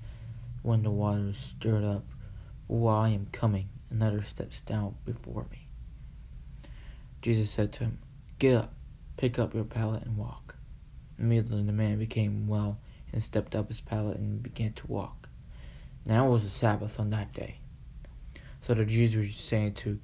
when 0.65 0.81
the 0.81 0.89
water 0.89 1.29
is 1.29 1.37
stirred 1.37 1.83
up. 1.83 2.03
While 2.65 3.03
I 3.03 3.09
am 3.09 3.27
coming, 3.31 3.69
another 3.91 4.23
steps 4.23 4.61
down 4.61 4.95
before 5.05 5.45
me. 5.51 5.67
Jesus 7.21 7.51
said 7.51 7.71
to 7.73 7.81
him, 7.81 7.99
Get 8.39 8.55
up, 8.55 8.73
pick 9.15 9.37
up 9.37 9.53
your 9.53 9.63
pallet, 9.63 10.03
and 10.03 10.17
walk. 10.17 10.55
Immediately 11.19 11.63
the 11.63 11.71
man 11.71 11.99
became 11.99 12.47
well 12.47 12.79
and 13.13 13.21
stepped 13.21 13.55
up 13.55 13.67
his 13.67 13.79
pallet 13.79 14.17
and 14.17 14.41
began 14.41 14.73
to 14.73 14.87
walk. 14.87 15.29
Now 16.03 16.27
it 16.27 16.31
was 16.31 16.43
the 16.43 16.49
Sabbath 16.49 16.99
on 16.99 17.11
that 17.11 17.31
day. 17.33 17.59
So 18.61 18.73
the 18.73 18.85
Jews 18.85 19.15
were 19.15 19.29
saying 19.29 19.73
to, 19.75 19.99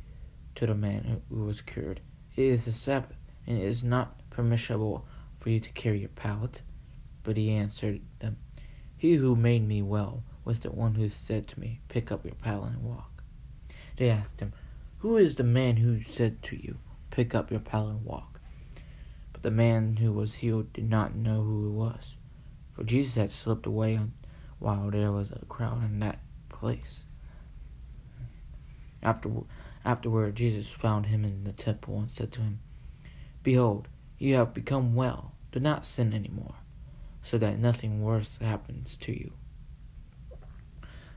to 0.56 0.68
the 0.68 0.76
man 0.76 1.24
who 1.30 1.44
was 1.44 1.62
cured, 1.62 2.02
It 2.36 2.46
is 2.46 2.66
the 2.66 2.72
Sabbath, 2.72 3.18
and 3.48 3.58
it 3.58 3.66
is 3.66 3.84
not 3.84 4.30
permissible 4.30 5.08
for 5.40 5.50
you 5.50 5.60
to 5.60 5.72
carry 5.72 6.02
your 6.02 6.10
pallet. 6.10 6.62
But 7.24 7.36
he 7.36 7.50
answered 7.50 8.02
them, 8.20 8.38
He 8.96 9.16
who 9.16 9.36
made 9.36 9.68
me 9.68 9.82
well 9.82 10.24
was 10.44 10.62
the 10.62 10.72
one 10.72 10.96
who 10.96 11.10
said 11.10 11.48
to 11.48 11.60
me, 11.60 11.80
Pick 11.90 12.12
up 12.12 12.26
your 12.26 12.36
pallet 12.36 12.74
and 12.74 12.84
walk. 12.84 13.24
They 13.98 14.10
asked 14.10 14.40
him, 14.40 14.54
Who 15.00 15.18
is 15.18 15.36
the 15.36 15.44
man 15.44 15.78
who 15.78 16.02
said 16.02 16.42
to 16.44 16.56
you, 16.56 16.78
Pick 17.10 17.36
up 17.36 17.52
your 17.52 17.60
pallet 17.60 17.96
and 17.98 18.06
walk? 18.06 18.40
But 19.34 19.44
the 19.44 19.52
man 19.52 19.98
who 19.98 20.12
was 20.12 20.36
healed 20.36 20.74
did 20.74 20.90
not 20.90 21.16
know 21.16 21.44
who 21.44 21.68
it 21.68 21.74
was, 21.74 22.16
for 22.74 22.84
Jesus 22.84 23.16
had 23.16 23.32
slipped 23.32 23.66
away 23.66 24.00
while 24.60 24.90
there 24.90 25.12
was 25.12 25.32
a 25.32 25.46
crowd 25.46 25.84
in 25.84 26.00
that 26.00 26.20
place. 26.50 27.06
After, 29.04 29.30
afterward, 29.84 30.36
Jesus 30.36 30.68
found 30.68 31.08
him 31.08 31.26
in 31.26 31.44
the 31.44 31.52
temple 31.52 32.00
and 32.00 32.12
said 32.12 32.32
to 32.34 32.42
him, 32.42 32.60
Behold, 33.44 33.88
you 34.20 34.36
have 34.36 34.54
become 34.54 34.94
well. 34.94 35.34
Do 35.52 35.60
not 35.60 35.86
sin 35.86 36.14
any 36.14 36.30
more, 36.30 36.56
so 37.24 37.38
that 37.40 37.60
nothing 37.60 38.02
worse 38.02 38.38
happens 38.40 38.96
to 38.98 39.12
you. 39.12 39.34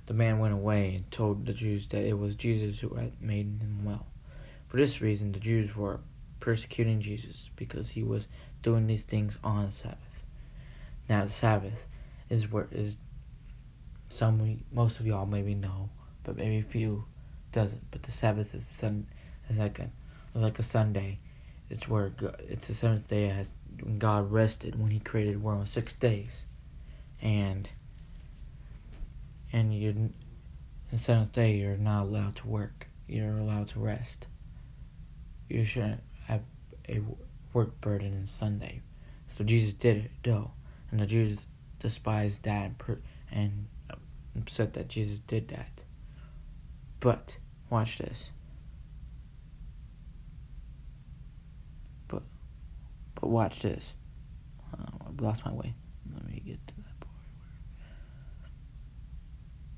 The 0.06 0.14
man 0.14 0.38
went 0.38 0.54
away 0.54 0.94
and 0.94 1.10
told 1.10 1.46
the 1.46 1.52
Jews 1.52 1.88
that 1.88 2.04
it 2.04 2.18
was 2.18 2.34
Jesus 2.34 2.80
who 2.80 2.94
had 2.94 3.20
made 3.20 3.46
him 3.60 3.84
well. 3.84 4.06
For 4.68 4.76
this 4.76 5.00
reason, 5.00 5.32
the 5.32 5.40
Jews 5.40 5.74
were 5.76 6.00
persecuting 6.40 7.00
Jesus 7.00 7.48
because 7.56 7.90
he 7.90 8.02
was 8.02 8.26
doing 8.62 8.86
these 8.86 9.04
things 9.04 9.38
on 9.42 9.66
the 9.66 9.72
Sabbath. 9.82 10.24
Now, 11.08 11.24
the 11.24 11.30
Sabbath 11.30 11.86
is 12.28 12.50
where 12.50 12.68
is 12.70 12.96
some 14.10 14.60
most 14.72 15.00
of 15.00 15.06
y'all 15.06 15.26
maybe 15.26 15.54
know, 15.54 15.90
but 16.22 16.36
maybe 16.36 16.62
few 16.62 17.04
doesn't. 17.52 17.90
But 17.90 18.02
the 18.02 18.12
Sabbath 18.12 18.54
is 18.54 18.66
sun 18.66 19.06
is 19.48 19.58
like 19.58 19.78
a 19.78 19.90
like 20.34 20.58
a 20.58 20.62
Sunday 20.62 21.18
it's 21.70 21.88
where 21.88 22.10
God, 22.10 22.40
it's 22.48 22.66
the 22.68 22.74
seventh 22.74 23.08
day 23.08 23.30
as 23.30 23.48
when 23.82 23.98
God 23.98 24.30
rested 24.30 24.80
when 24.80 24.90
He 24.90 25.00
created 25.00 25.34
the 25.34 25.38
world 25.38 25.60
in 25.60 25.66
six 25.66 25.92
days, 25.92 26.44
and 27.22 27.68
and 29.54 29.72
you 29.72 30.12
the 30.90 30.98
seventh 30.98 31.32
day 31.32 31.54
you're 31.54 31.76
not 31.76 32.02
allowed 32.02 32.34
to 32.36 32.48
work. 32.48 32.88
You're 33.06 33.38
allowed 33.38 33.68
to 33.68 33.78
rest. 33.78 34.26
You 35.48 35.64
shouldn't 35.64 36.02
have 36.26 36.42
a 36.88 37.00
work 37.52 37.80
burden 37.80 38.18
on 38.20 38.26
Sunday. 38.26 38.82
So 39.28 39.44
Jesus 39.44 39.72
did 39.72 39.96
it 39.96 40.10
though, 40.24 40.50
and 40.90 40.98
the 40.98 41.06
Jews 41.06 41.38
despised 41.78 42.42
that 42.42 42.64
and, 42.64 42.78
per- 42.78 43.00
and 43.30 43.66
upset 44.36 44.74
that 44.74 44.88
Jesus 44.88 45.20
did 45.20 45.48
that. 45.48 45.70
But 46.98 47.36
watch 47.70 47.98
this. 47.98 48.30
But 52.08 52.22
watch 53.22 53.60
this. 53.60 53.92
Uh, 54.72 54.86
I 55.06 55.22
lost 55.22 55.44
my 55.44 55.52
way. 55.52 55.74
Let 56.12 56.26
me 56.26 56.42
get 56.44 56.66
to 56.66 56.74
that 56.76 57.00
part. 57.00 57.14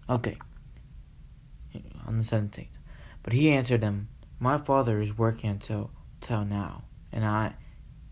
Okay. 0.09 0.37
On 2.07 2.19
the 2.19 2.25
17th. 2.25 2.69
But 3.23 3.33
he 3.33 3.51
answered 3.51 3.81
them, 3.81 4.09
My 4.39 4.57
father 4.57 5.01
is 5.01 5.19
working 5.19 5.51
until 5.51 5.91
till 6.21 6.45
now, 6.45 6.85
and 7.13 7.25
I 7.25 7.55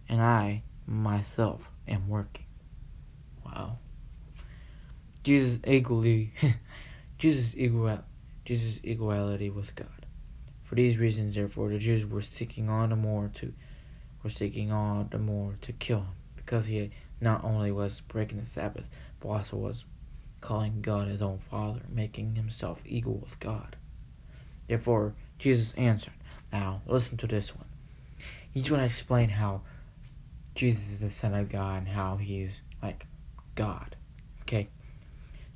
and 0.08 0.20
I 0.20 0.62
myself 0.86 1.70
am 1.86 2.08
working. 2.08 2.46
Wow. 3.44 3.78
Jesus 5.22 5.60
equally 5.66 6.32
Jesus 7.18 7.54
equal 7.56 8.00
Jesus 8.44 8.80
equality 8.82 9.50
with 9.50 9.74
God. 9.74 9.88
For 10.64 10.74
these 10.74 10.98
reasons 10.98 11.36
therefore 11.36 11.68
the 11.68 11.78
Jews 11.78 12.04
were 12.04 12.22
seeking 12.22 12.68
all 12.68 12.88
the 12.88 12.96
more 12.96 13.30
to 13.36 13.52
were 14.22 14.30
seeking 14.30 14.72
all 14.72 15.06
the 15.08 15.18
more 15.18 15.54
to 15.62 15.72
kill 15.72 15.98
him, 16.00 16.14
because 16.34 16.66
he 16.66 16.90
not 17.20 17.44
only 17.44 17.70
was 17.70 18.00
breaking 18.00 18.40
the 18.40 18.46
Sabbath, 18.46 18.88
but 19.20 19.28
also 19.28 19.56
was 19.56 19.84
calling 20.44 20.82
God 20.82 21.08
his 21.08 21.22
own 21.22 21.38
Father, 21.38 21.80
making 21.88 22.34
himself 22.34 22.78
equal 22.84 23.14
with 23.14 23.40
God. 23.40 23.76
Therefore, 24.68 25.14
Jesus 25.38 25.72
answered. 25.72 26.12
Now, 26.52 26.82
listen 26.86 27.16
to 27.18 27.26
this 27.26 27.56
one. 27.56 27.64
He's 28.52 28.68
going 28.68 28.80
to 28.80 28.84
explain 28.84 29.30
how 29.30 29.62
Jesus 30.54 30.90
is 30.90 31.00
the 31.00 31.08
Son 31.08 31.32
of 31.34 31.48
God 31.48 31.78
and 31.78 31.88
how 31.88 32.18
he 32.18 32.42
is 32.42 32.60
like 32.82 33.06
God. 33.54 33.96
Okay? 34.42 34.68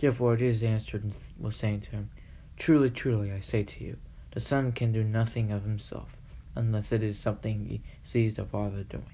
Therefore, 0.01 0.37
Jesus 0.37 0.63
answered 0.63 1.05
and 1.05 1.17
was 1.39 1.57
saying 1.57 1.83
to 1.83 1.91
him, 1.91 2.11
Truly, 2.57 2.89
truly, 2.89 3.31
I 3.31 3.41
say 3.41 3.65
to 3.65 3.85
you, 3.85 3.99
the 4.31 4.41
Son 4.41 4.73
can 4.73 4.93
do 4.93 5.05
nothing 5.05 5.53
of 5.53 5.65
himself 5.65 6.17
unless 6.55 6.93
it 6.93 7.03
is 7.03 7.19
something 7.19 7.67
he 7.67 7.83
sees 8.03 8.35
the 8.35 8.45
Father 8.47 8.85
doing. 8.85 9.05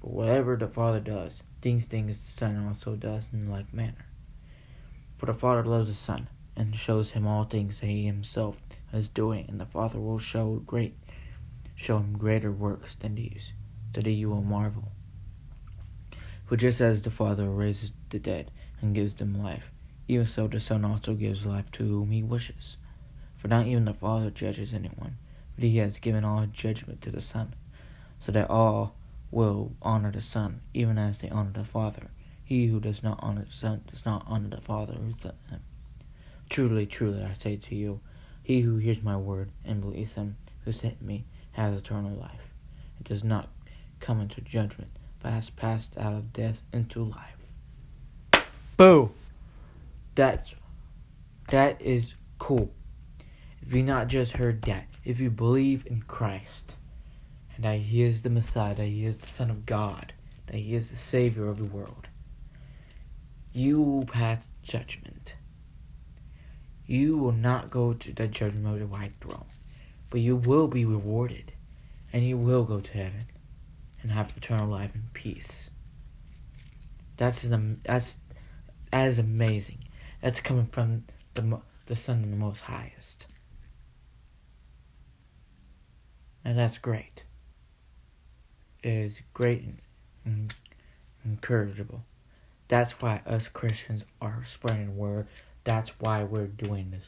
But 0.00 0.12
whatever 0.12 0.56
the 0.56 0.66
Father 0.66 1.00
does, 1.00 1.42
these 1.60 1.84
things 1.84 2.24
the 2.24 2.30
Son 2.30 2.66
also 2.66 2.96
does 2.96 3.28
in 3.34 3.50
like 3.50 3.72
manner. 3.72 4.06
For 5.24 5.32
the 5.32 5.38
Father 5.38 5.64
loves 5.64 5.88
the 5.88 5.94
Son, 5.94 6.28
and 6.54 6.76
shows 6.76 7.12
him 7.12 7.26
all 7.26 7.44
things 7.44 7.80
that 7.80 7.86
he 7.86 8.04
himself 8.04 8.58
is 8.92 9.08
doing, 9.08 9.46
and 9.48 9.58
the 9.58 9.64
Father 9.64 9.98
will 9.98 10.18
show 10.18 10.56
great 10.66 10.98
show 11.74 11.96
him 11.96 12.18
greater 12.18 12.52
works 12.52 12.94
than 12.94 13.14
these, 13.14 13.54
that 13.94 14.06
you 14.06 14.28
will 14.28 14.42
marvel. 14.42 14.92
For 16.44 16.58
just 16.58 16.82
as 16.82 17.00
the 17.00 17.10
Father 17.10 17.48
raises 17.48 17.94
the 18.10 18.18
dead 18.18 18.50
and 18.82 18.94
gives 18.94 19.14
them 19.14 19.42
life, 19.42 19.70
even 20.08 20.26
so 20.26 20.46
the 20.46 20.60
Son 20.60 20.84
also 20.84 21.14
gives 21.14 21.46
life 21.46 21.72
to 21.72 21.84
whom 21.84 22.10
he 22.10 22.22
wishes. 22.22 22.76
For 23.38 23.48
not 23.48 23.66
even 23.66 23.86
the 23.86 23.94
Father 23.94 24.28
judges 24.28 24.74
anyone, 24.74 25.16
but 25.54 25.64
he 25.64 25.78
has 25.78 26.00
given 26.00 26.26
all 26.26 26.44
judgment 26.52 27.00
to 27.00 27.10
the 27.10 27.22
Son, 27.22 27.54
so 28.20 28.30
that 28.30 28.50
all 28.50 28.94
will 29.30 29.72
honor 29.80 30.12
the 30.12 30.20
Son, 30.20 30.60
even 30.74 30.98
as 30.98 31.16
they 31.16 31.30
honor 31.30 31.52
the 31.54 31.64
Father. 31.64 32.10
He 32.44 32.66
who 32.66 32.78
does 32.78 33.02
not 33.02 33.18
honor 33.22 33.46
the 33.46 33.52
Son 33.52 33.82
does 33.90 34.04
not 34.04 34.24
honor 34.26 34.48
the 34.48 34.60
Father 34.60 34.94
who 34.94 35.14
sent 35.20 35.34
him. 35.50 35.60
Truly, 36.50 36.86
truly, 36.86 37.22
I 37.24 37.32
say 37.32 37.56
to 37.56 37.74
you, 37.74 38.00
he 38.42 38.60
who 38.60 38.76
hears 38.76 39.02
my 39.02 39.16
word 39.16 39.50
and 39.64 39.80
believes 39.80 40.12
him 40.14 40.36
who 40.64 40.72
sent 40.72 41.00
me 41.00 41.24
has 41.52 41.78
eternal 41.78 42.14
life. 42.14 42.52
It 43.00 43.08
does 43.08 43.24
not 43.24 43.48
come 44.00 44.20
into 44.20 44.42
judgment, 44.42 44.90
but 45.22 45.32
has 45.32 45.48
passed 45.48 45.96
out 45.96 46.12
of 46.12 46.32
death 46.32 46.62
into 46.72 47.02
life. 47.02 48.46
Boo! 48.76 49.10
That's 50.14 50.54
that 51.48 51.80
is 51.80 52.14
cool. 52.38 52.70
If 53.62 53.72
you 53.72 53.82
not 53.82 54.08
just 54.08 54.32
heard 54.32 54.62
that, 54.62 54.86
if 55.04 55.20
you 55.20 55.30
believe 55.30 55.86
in 55.86 56.02
Christ, 56.02 56.76
and 57.56 57.64
that 57.64 57.78
He 57.78 58.02
is 58.02 58.22
the 58.22 58.30
Messiah, 58.30 58.74
that 58.74 58.86
He 58.86 59.06
is 59.06 59.18
the 59.18 59.26
Son 59.26 59.50
of 59.50 59.64
God, 59.64 60.12
that 60.46 60.56
He 60.56 60.74
is 60.74 60.90
the 60.90 60.96
Savior 60.96 61.48
of 61.48 61.58
the 61.58 61.68
world, 61.68 62.08
you 63.54 63.80
will 63.80 64.04
pass 64.04 64.48
judgment. 64.62 65.36
You 66.86 67.16
will 67.16 67.32
not 67.32 67.70
go 67.70 67.94
to 67.94 68.12
the 68.12 68.26
judgment 68.26 68.66
of 68.66 68.80
the 68.80 68.86
white 68.86 69.12
throne, 69.20 69.46
but 70.10 70.20
you 70.20 70.36
will 70.36 70.66
be 70.66 70.84
rewarded, 70.84 71.52
and 72.12 72.24
you 72.24 72.36
will 72.36 72.64
go 72.64 72.80
to 72.80 72.92
heaven 72.92 73.26
and 74.02 74.10
have 74.10 74.36
eternal 74.36 74.68
life 74.68 74.92
and 74.94 75.10
peace. 75.14 75.70
That's 77.16 77.44
an, 77.44 77.80
that's 77.84 78.18
as 78.92 79.20
amazing. 79.20 79.84
That's 80.20 80.40
coming 80.40 80.66
from 80.66 81.04
the 81.34 81.60
the 81.86 81.96
Son 81.96 82.24
of 82.24 82.30
the 82.30 82.36
Most 82.36 82.62
Highest, 82.62 83.26
and 86.44 86.58
that's 86.58 86.78
great. 86.78 87.22
It 88.82 88.90
is 88.90 89.20
great 89.32 89.62
and, 89.62 89.78
and 90.24 90.54
encourageable. 91.40 92.00
That's 92.68 92.92
why 93.00 93.20
us 93.26 93.48
Christians 93.48 94.04
are 94.20 94.42
spreading 94.46 94.96
word. 94.96 95.26
That's 95.64 95.90
why 96.00 96.24
we're 96.24 96.46
doing 96.46 96.90
this. 96.90 97.04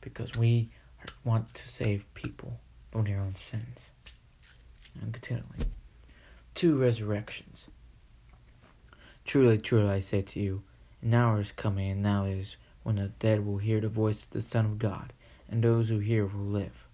Because 0.00 0.32
we 0.38 0.68
want 1.24 1.52
to 1.54 1.68
save 1.68 2.04
people 2.14 2.60
from 2.92 3.04
their 3.04 3.20
own 3.20 3.34
sins. 3.34 3.90
And 5.00 5.12
continually. 5.12 5.66
Two 6.54 6.76
resurrections. 6.76 7.66
Truly, 9.24 9.58
truly, 9.58 9.88
I 9.88 10.00
say 10.00 10.22
to 10.22 10.40
you, 10.40 10.62
an 11.02 11.14
hour 11.14 11.40
is 11.40 11.52
coming, 11.52 11.90
and 11.90 12.02
now 12.02 12.24
is 12.24 12.56
when 12.82 12.96
the 12.96 13.08
dead 13.08 13.44
will 13.44 13.58
hear 13.58 13.80
the 13.80 13.88
voice 13.88 14.24
of 14.24 14.30
the 14.30 14.42
Son 14.42 14.64
of 14.64 14.78
God, 14.78 15.12
and 15.48 15.62
those 15.62 15.88
who 15.88 15.98
hear 15.98 16.26
will 16.26 16.44
live. 16.44 16.86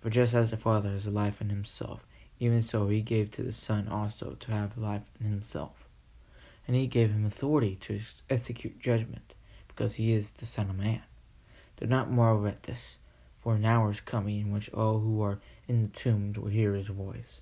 For 0.00 0.10
just 0.10 0.34
as 0.34 0.50
the 0.50 0.56
Father 0.56 0.90
has 0.90 1.06
life 1.06 1.40
in 1.40 1.50
himself, 1.50 2.06
even 2.38 2.62
so 2.62 2.88
he 2.88 3.00
gave 3.00 3.30
to 3.32 3.42
the 3.42 3.52
Son 3.52 3.88
also 3.88 4.36
to 4.40 4.52
have 4.52 4.76
life 4.76 5.02
in 5.20 5.26
himself 5.26 5.83
and 6.66 6.76
he 6.76 6.86
gave 6.86 7.10
him 7.10 7.26
authority 7.26 7.76
to 7.82 8.00
execute 8.30 8.78
judgment, 8.80 9.34
because 9.68 9.96
he 9.96 10.12
is 10.12 10.32
the 10.32 10.46
Son 10.46 10.70
of 10.70 10.78
Man. 10.78 11.02
Do 11.78 11.86
not 11.86 12.10
marvel 12.10 12.46
at 12.46 12.62
this, 12.62 12.96
for 13.42 13.54
an 13.54 13.64
hour 13.64 13.90
is 13.90 14.00
coming 14.00 14.40
in 14.40 14.52
which 14.52 14.72
all 14.72 15.00
who 15.00 15.22
are 15.22 15.40
in 15.68 15.82
the 15.82 15.88
tombs 15.88 16.38
will 16.38 16.48
hear 16.48 16.74
his 16.74 16.86
voice, 16.86 17.40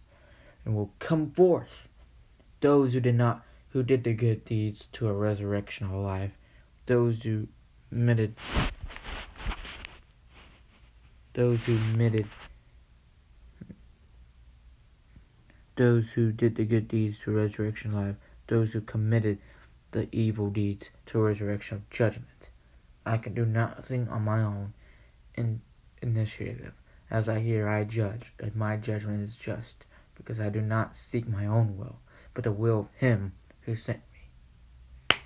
and 0.65 0.75
will 0.75 0.93
come 0.99 1.31
forth. 1.31 1.89
Those 2.61 2.95
who 2.95 3.01
did 3.01 3.15
not, 3.15 3.45
who 3.71 3.83
did 3.83 4.05
the 4.05 4.13
good 4.13 4.45
deeds 4.45 4.89
to 4.93 5.09
a 5.09 5.13
resurrection 5.13 5.87
of 5.87 5.93
life, 5.93 6.33
those 6.87 7.23
who 7.23 7.49
committed, 7.89 8.35
those 11.35 11.65
who 11.65 11.79
committed, 11.91 12.27
those 15.77 16.11
who 16.13 16.33
did 16.33 16.57
the 16.57 16.65
good 16.65 16.89
deeds 16.89 17.21
to 17.21 17.31
resurrection 17.31 17.93
life 17.93 18.17
those 18.53 18.75
who 18.75 18.83
committed 18.83 19.39
the 19.93 20.07
evil 20.13 20.51
deeds 20.51 20.91
to 21.07 21.19
resurrection 21.19 21.79
of 21.79 21.89
judgment. 21.89 22.51
I 23.07 23.17
can 23.17 23.33
do 23.33 23.47
nothing 23.47 24.09
on 24.09 24.23
my 24.23 24.43
own 24.43 24.75
in 25.35 25.63
initiative. 26.03 26.75
As 27.11 27.31
I 27.31 27.39
hear, 27.39 27.67
I 27.67 27.85
judge, 27.85 28.35
and 28.39 28.55
my 28.55 28.77
judgment 28.77 29.23
is 29.23 29.37
just, 29.37 29.87
because 30.15 30.39
I 30.39 30.51
do 30.51 30.61
not 30.61 30.97
seek 30.97 31.27
my 31.27 31.47
own 31.47 31.79
will, 31.79 31.97
but 32.35 32.45
the 32.45 32.53
will 32.53 32.81
of 32.81 32.89
Him 32.99 33.33
who 33.63 33.75
sent 33.75 34.03
me. 34.13 35.17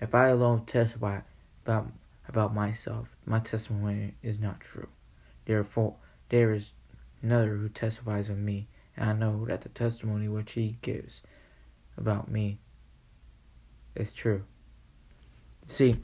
If 0.00 0.16
I 0.16 0.28
alone 0.28 0.64
testify 0.66 1.20
about 1.64 1.92
about 2.26 2.54
myself, 2.54 3.14
my 3.24 3.38
testimony 3.38 4.14
is 4.20 4.40
not 4.40 4.60
true. 4.60 4.88
Therefore, 5.44 5.94
there 6.30 6.52
is 6.52 6.72
another 7.22 7.54
who 7.56 7.68
testifies 7.68 8.28
of 8.28 8.38
me, 8.38 8.66
and 8.96 9.10
I 9.10 9.12
know 9.12 9.44
that 9.46 9.60
the 9.60 9.68
testimony 9.68 10.26
which 10.26 10.52
he 10.52 10.78
gives 10.82 11.22
about 11.96 12.30
me 12.30 12.58
is 13.94 14.12
true. 14.12 14.44
See, 15.66 15.96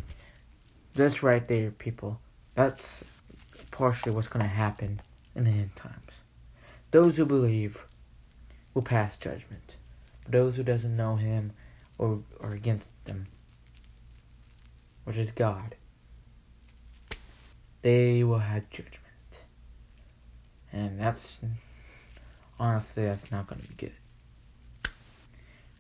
this 0.95 1.23
right 1.23 1.47
there, 1.47 1.71
people, 1.71 2.21
that's 2.55 3.05
partially 3.71 4.13
what's 4.13 4.29
going 4.29 4.45
to 4.45 4.51
happen 4.51 5.01
in 5.35 5.45
the 5.45 5.51
end 5.51 5.77
times. 5.77 6.21
Those 6.91 7.17
who 7.17 7.25
believe 7.25 7.85
will 8.75 8.83
pass 8.83 9.17
judgment. 9.17 9.77
Those 10.29 10.57
who 10.57 10.63
doesn't 10.63 10.97
know 10.97 11.17
him 11.17 11.53
or 11.99 12.21
are 12.41 12.53
against 12.53 12.91
them, 13.05 13.27
which 15.05 15.17
is 15.17 15.33
God, 15.33 15.75
they 17.83 18.25
will 18.25 18.39
have 18.39 18.69
judgment. 18.71 18.99
And 20.73 21.01
that's 21.01 21.41
honestly 22.59 23.05
that's 23.05 23.31
not 23.31 23.47
going 23.47 23.61
to 23.61 23.69
be 23.69 23.75
good. 23.75 23.93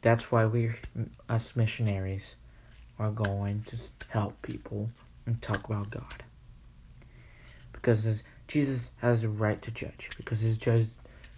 That's 0.02 0.32
why 0.32 0.46
we, 0.46 0.70
us 1.28 1.54
missionaries, 1.56 2.36
are 2.98 3.10
going 3.10 3.60
to 3.60 3.76
help 4.08 4.40
people 4.42 4.90
and 5.26 5.40
talk 5.40 5.68
about 5.68 5.90
God. 5.90 6.22
Because 7.72 8.22
Jesus 8.48 8.90
has 8.98 9.24
a 9.24 9.28
right 9.28 9.60
to 9.62 9.70
judge. 9.70 10.10
Because 10.16 10.40
his 10.40 10.58
judge, 10.58 10.86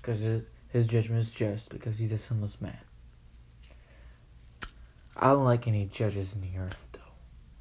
because 0.00 0.20
his, 0.20 0.42
his 0.68 0.86
judgment 0.86 1.20
is 1.20 1.30
just. 1.30 1.70
Because 1.70 1.98
he's 1.98 2.12
a 2.12 2.18
sinless 2.18 2.60
man. 2.60 2.78
I 5.16 5.28
don't 5.28 5.44
like 5.44 5.68
any 5.68 5.84
judges 5.84 6.34
in 6.34 6.40
the 6.40 6.58
earth 6.58 6.88
though, 6.92 7.00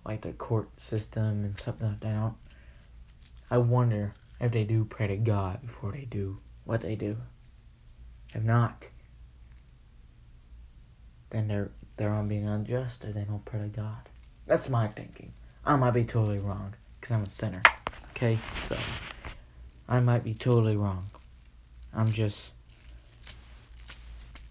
like 0.06 0.22
the 0.22 0.32
court 0.32 0.70
system 0.80 1.44
and 1.44 1.58
something 1.58 1.88
like 1.88 2.00
that. 2.00 2.32
I 3.50 3.58
wonder 3.58 4.14
if 4.40 4.52
they 4.52 4.64
do 4.64 4.86
pray 4.86 5.08
to 5.08 5.18
God 5.18 5.62
before 5.62 5.92
they 5.92 6.06
do 6.06 6.40
what 6.64 6.82
they 6.82 6.96
do. 6.96 7.18
If 8.34 8.42
not, 8.42 8.90
then 11.32 11.48
they're 11.48 11.72
they're 11.98 12.12
on 12.12 12.28
being 12.28 12.48
unjust 12.48 13.04
or 13.04 13.12
they 13.12 13.24
don't 13.24 13.44
pray 13.46 13.62
to 13.62 13.68
God. 13.68 14.10
That's 14.46 14.70
my 14.70 14.88
thinking. 14.88 15.34
I 15.66 15.76
might 15.76 15.92
be 15.92 16.04
totally 16.04 16.40
wrong 16.40 16.76
because 17.00 17.16
I'm 17.16 17.24
a 17.24 17.30
sinner. 17.30 17.62
Okay, 18.12 18.38
so 18.64 18.78
I 19.90 20.00
might 20.00 20.24
be 20.24 20.34
totally 20.34 20.76
wrong. 20.76 21.06
I'm 21.94 22.08
just 22.08 22.52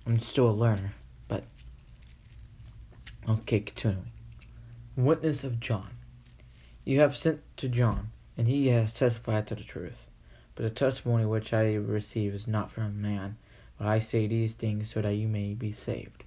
I'm 0.07 0.19
still 0.19 0.51
a 0.51 0.53
learner, 0.53 0.93
but 1.29 1.45
okay, 3.29 3.61
continuing. 3.61 4.11
Witness 4.97 5.45
of 5.45 5.61
John. 5.61 5.90
You 6.85 7.01
have 7.01 7.16
sent 7.16 7.40
to 7.59 7.69
John, 7.69 8.11
and 8.37 8.49
he 8.49 8.69
has 8.69 8.93
testified 8.93 9.47
to 9.49 9.55
the 9.55 9.62
truth. 9.62 10.07
But 10.55 10.64
the 10.64 10.71
testimony 10.71 11.27
which 11.27 11.53
I 11.53 11.75
receive 11.75 12.35
is 12.35 12.47
not 12.47 12.71
from 12.73 13.01
man, 13.01 13.37
but 13.79 13.87
I 13.87 13.99
say 13.99 14.27
these 14.27 14.55
things 14.55 14.90
so 14.90 15.01
that 15.03 15.14
you 15.14 15.29
may 15.29 15.55
be 15.55 15.73
saved 15.73 16.20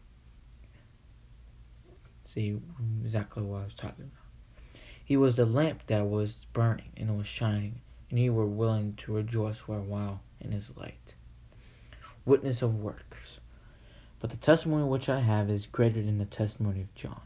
see 2.24 2.60
exactly 3.04 3.44
what 3.44 3.62
I 3.62 3.66
was 3.66 3.74
talking 3.74 4.06
about. 4.06 4.82
He 5.04 5.18
was 5.18 5.36
the 5.36 5.46
lamp 5.46 5.88
that 5.88 6.10
was 6.10 6.46
burning 6.54 6.92
and 6.96 7.18
was 7.18 7.28
shining, 7.28 7.82
and 8.10 8.20
you 8.20 8.34
were 8.34 8.46
willing 8.46 8.94
to 8.98 9.14
rejoice 9.14 9.58
for 9.58 9.78
a 9.78 9.84
while 9.84 10.22
in 10.40 10.52
his 10.52 10.76
light. 10.78 11.16
Witness 12.26 12.62
of 12.62 12.80
works. 12.80 13.40
But 14.20 14.30
the 14.30 14.38
testimony 14.38 14.86
which 14.86 15.10
I 15.10 15.20
have 15.20 15.50
is 15.50 15.66
greater 15.66 16.02
than 16.02 16.18
the 16.18 16.26
testimony 16.26 16.82
of 16.82 16.96
John. 16.96 17.22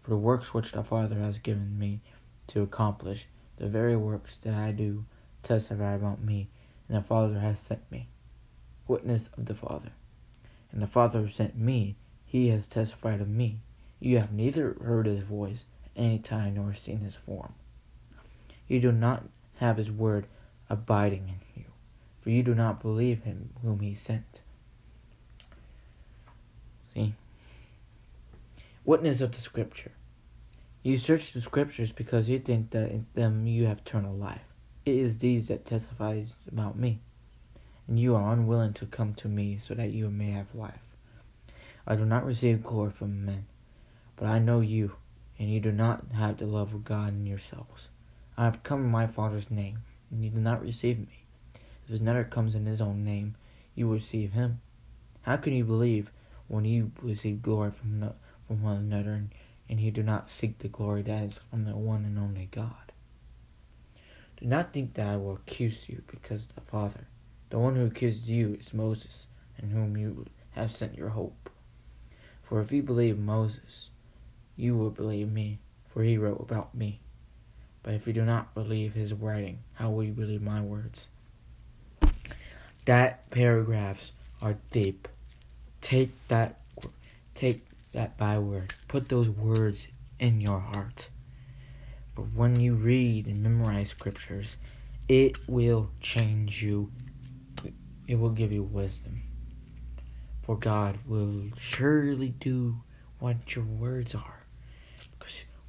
For 0.00 0.10
the 0.10 0.16
works 0.16 0.54
which 0.54 0.72
the 0.72 0.84
Father 0.84 1.16
has 1.16 1.38
given 1.38 1.78
me 1.78 2.00
to 2.48 2.62
accomplish, 2.62 3.26
the 3.56 3.66
very 3.66 3.96
works 3.96 4.36
that 4.38 4.54
I 4.54 4.70
do, 4.70 5.04
testify 5.42 5.94
about 5.94 6.22
me, 6.22 6.48
and 6.88 6.96
the 6.96 7.02
Father 7.02 7.40
has 7.40 7.58
sent 7.58 7.90
me. 7.90 8.08
Witness 8.86 9.28
of 9.36 9.46
the 9.46 9.54
Father. 9.54 9.90
And 10.70 10.80
the 10.80 10.86
Father 10.86 11.20
who 11.22 11.28
sent 11.28 11.58
me, 11.58 11.96
he 12.24 12.48
has 12.48 12.68
testified 12.68 13.20
of 13.20 13.28
me. 13.28 13.60
You 14.00 14.18
have 14.18 14.32
neither 14.32 14.76
heard 14.82 15.06
his 15.06 15.22
voice 15.22 15.64
any 15.94 16.18
time 16.18 16.54
nor 16.54 16.74
seen 16.74 17.00
his 17.00 17.14
form. 17.14 17.52
You 18.66 18.80
do 18.80 18.92
not 18.92 19.24
have 19.58 19.76
his 19.76 19.90
word 19.90 20.26
abiding 20.70 21.28
in 21.28 21.62
you, 21.62 21.68
for 22.18 22.30
you 22.30 22.42
do 22.42 22.54
not 22.54 22.80
believe 22.80 23.24
him 23.24 23.50
whom 23.62 23.80
he 23.80 23.94
sent. 23.94 24.40
See? 26.94 27.14
Witness 28.84 29.20
of 29.20 29.32
the 29.32 29.40
Scripture. 29.40 29.92
You 30.82 30.96
search 30.96 31.32
the 31.32 31.42
Scriptures 31.42 31.92
because 31.92 32.30
you 32.30 32.38
think 32.38 32.70
that 32.70 32.90
in 32.90 33.06
them 33.14 33.46
you 33.46 33.66
have 33.66 33.78
eternal 33.78 34.14
life. 34.14 34.40
It 34.86 34.94
is 34.94 35.18
these 35.18 35.48
that 35.48 35.66
testify 35.66 36.22
about 36.50 36.78
me, 36.78 37.00
and 37.86 38.00
you 38.00 38.16
are 38.16 38.32
unwilling 38.32 38.72
to 38.74 38.86
come 38.86 39.12
to 39.14 39.28
me 39.28 39.58
so 39.62 39.74
that 39.74 39.90
you 39.90 40.08
may 40.08 40.30
have 40.30 40.54
life. 40.54 40.80
I 41.86 41.96
do 41.96 42.06
not 42.06 42.24
receive 42.24 42.62
glory 42.62 42.90
from 42.90 43.26
men, 43.26 43.46
but 44.20 44.28
I 44.28 44.38
know 44.38 44.60
you, 44.60 44.92
and 45.38 45.50
you 45.50 45.60
do 45.60 45.72
not 45.72 46.04
have 46.14 46.36
the 46.36 46.44
love 46.44 46.74
of 46.74 46.84
God 46.84 47.14
in 47.14 47.24
yourselves. 47.24 47.88
I 48.36 48.44
have 48.44 48.62
come 48.62 48.84
in 48.84 48.90
my 48.90 49.06
Father's 49.06 49.50
name, 49.50 49.78
and 50.10 50.22
you 50.22 50.28
do 50.28 50.40
not 50.40 50.62
receive 50.62 50.98
me. 50.98 51.24
If 51.88 51.98
another 51.98 52.24
comes 52.24 52.54
in 52.54 52.66
his 52.66 52.82
own 52.82 53.02
name, 53.02 53.34
you 53.74 53.88
will 53.88 53.94
receive 53.94 54.32
him. 54.32 54.60
How 55.22 55.38
can 55.38 55.54
you 55.54 55.64
believe 55.64 56.10
when 56.48 56.66
you 56.66 56.92
receive 57.00 57.40
glory 57.40 57.70
from, 57.70 58.12
from 58.46 58.62
one 58.62 58.76
another, 58.76 59.12
and, 59.12 59.30
and 59.70 59.80
you 59.80 59.90
do 59.90 60.02
not 60.02 60.28
seek 60.28 60.58
the 60.58 60.68
glory 60.68 61.00
that 61.00 61.24
is 61.24 61.40
from 61.48 61.64
the 61.64 61.74
one 61.74 62.04
and 62.04 62.18
only 62.18 62.50
God? 62.52 62.92
Do 64.36 64.46
not 64.46 64.74
think 64.74 64.92
that 64.94 65.08
I 65.08 65.16
will 65.16 65.34
accuse 65.34 65.88
you 65.88 66.02
because 66.06 66.46
the 66.54 66.60
Father, 66.60 67.06
the 67.48 67.58
one 67.58 67.74
who 67.76 67.86
accused 67.86 68.26
you, 68.26 68.58
is 68.60 68.74
Moses, 68.74 69.28
in 69.58 69.70
whom 69.70 69.96
you 69.96 70.26
have 70.50 70.76
sent 70.76 70.98
your 70.98 71.10
hope. 71.10 71.48
For 72.42 72.60
if 72.60 72.70
you 72.70 72.82
believe 72.82 73.18
Moses, 73.18 73.89
you 74.60 74.76
will 74.76 74.90
believe 74.90 75.32
me, 75.32 75.58
for 75.88 76.02
he 76.02 76.18
wrote 76.18 76.40
about 76.40 76.74
me. 76.74 77.00
But 77.82 77.94
if 77.94 78.06
you 78.06 78.12
do 78.12 78.24
not 78.24 78.54
believe 78.54 78.94
his 78.94 79.12
writing, 79.12 79.60
how 79.74 79.90
will 79.90 80.04
you 80.04 80.12
believe 80.12 80.42
my 80.42 80.60
words? 80.60 81.08
That 82.84 83.30
paragraphs 83.30 84.12
are 84.42 84.56
deep. 84.70 85.08
Take 85.80 86.10
that 86.28 86.60
take 87.34 87.62
that 87.92 88.18
byword. 88.18 88.74
Put 88.88 89.08
those 89.08 89.28
words 89.28 89.88
in 90.18 90.40
your 90.40 90.60
heart. 90.60 91.08
But 92.14 92.32
when 92.34 92.60
you 92.60 92.74
read 92.74 93.26
and 93.26 93.42
memorize 93.42 93.90
scriptures, 93.90 94.58
it 95.08 95.38
will 95.48 95.90
change 96.00 96.62
you. 96.62 96.92
It 98.06 98.16
will 98.16 98.30
give 98.30 98.52
you 98.52 98.62
wisdom. 98.62 99.22
For 100.42 100.56
God 100.56 100.98
will 101.06 101.44
surely 101.58 102.28
do 102.28 102.82
what 103.18 103.54
your 103.54 103.64
words 103.64 104.14
are. 104.14 104.39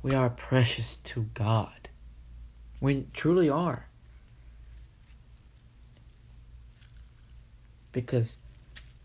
We 0.04 0.14
are 0.14 0.30
precious 0.30 0.98
to 0.98 1.24
God. 1.34 1.90
We 2.80 3.06
truly 3.14 3.50
are. 3.50 3.88
Because 7.92 8.36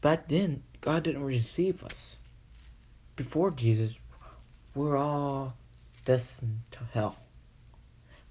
back 0.00 0.28
then, 0.28 0.62
God 0.80 1.02
didn't 1.02 1.24
receive 1.24 1.84
us. 1.84 2.16
Before 3.14 3.50
Jesus, 3.50 3.98
we're 4.74 4.96
all 4.96 5.56
destined 6.04 6.60
to 6.72 6.78
hell. 6.92 7.16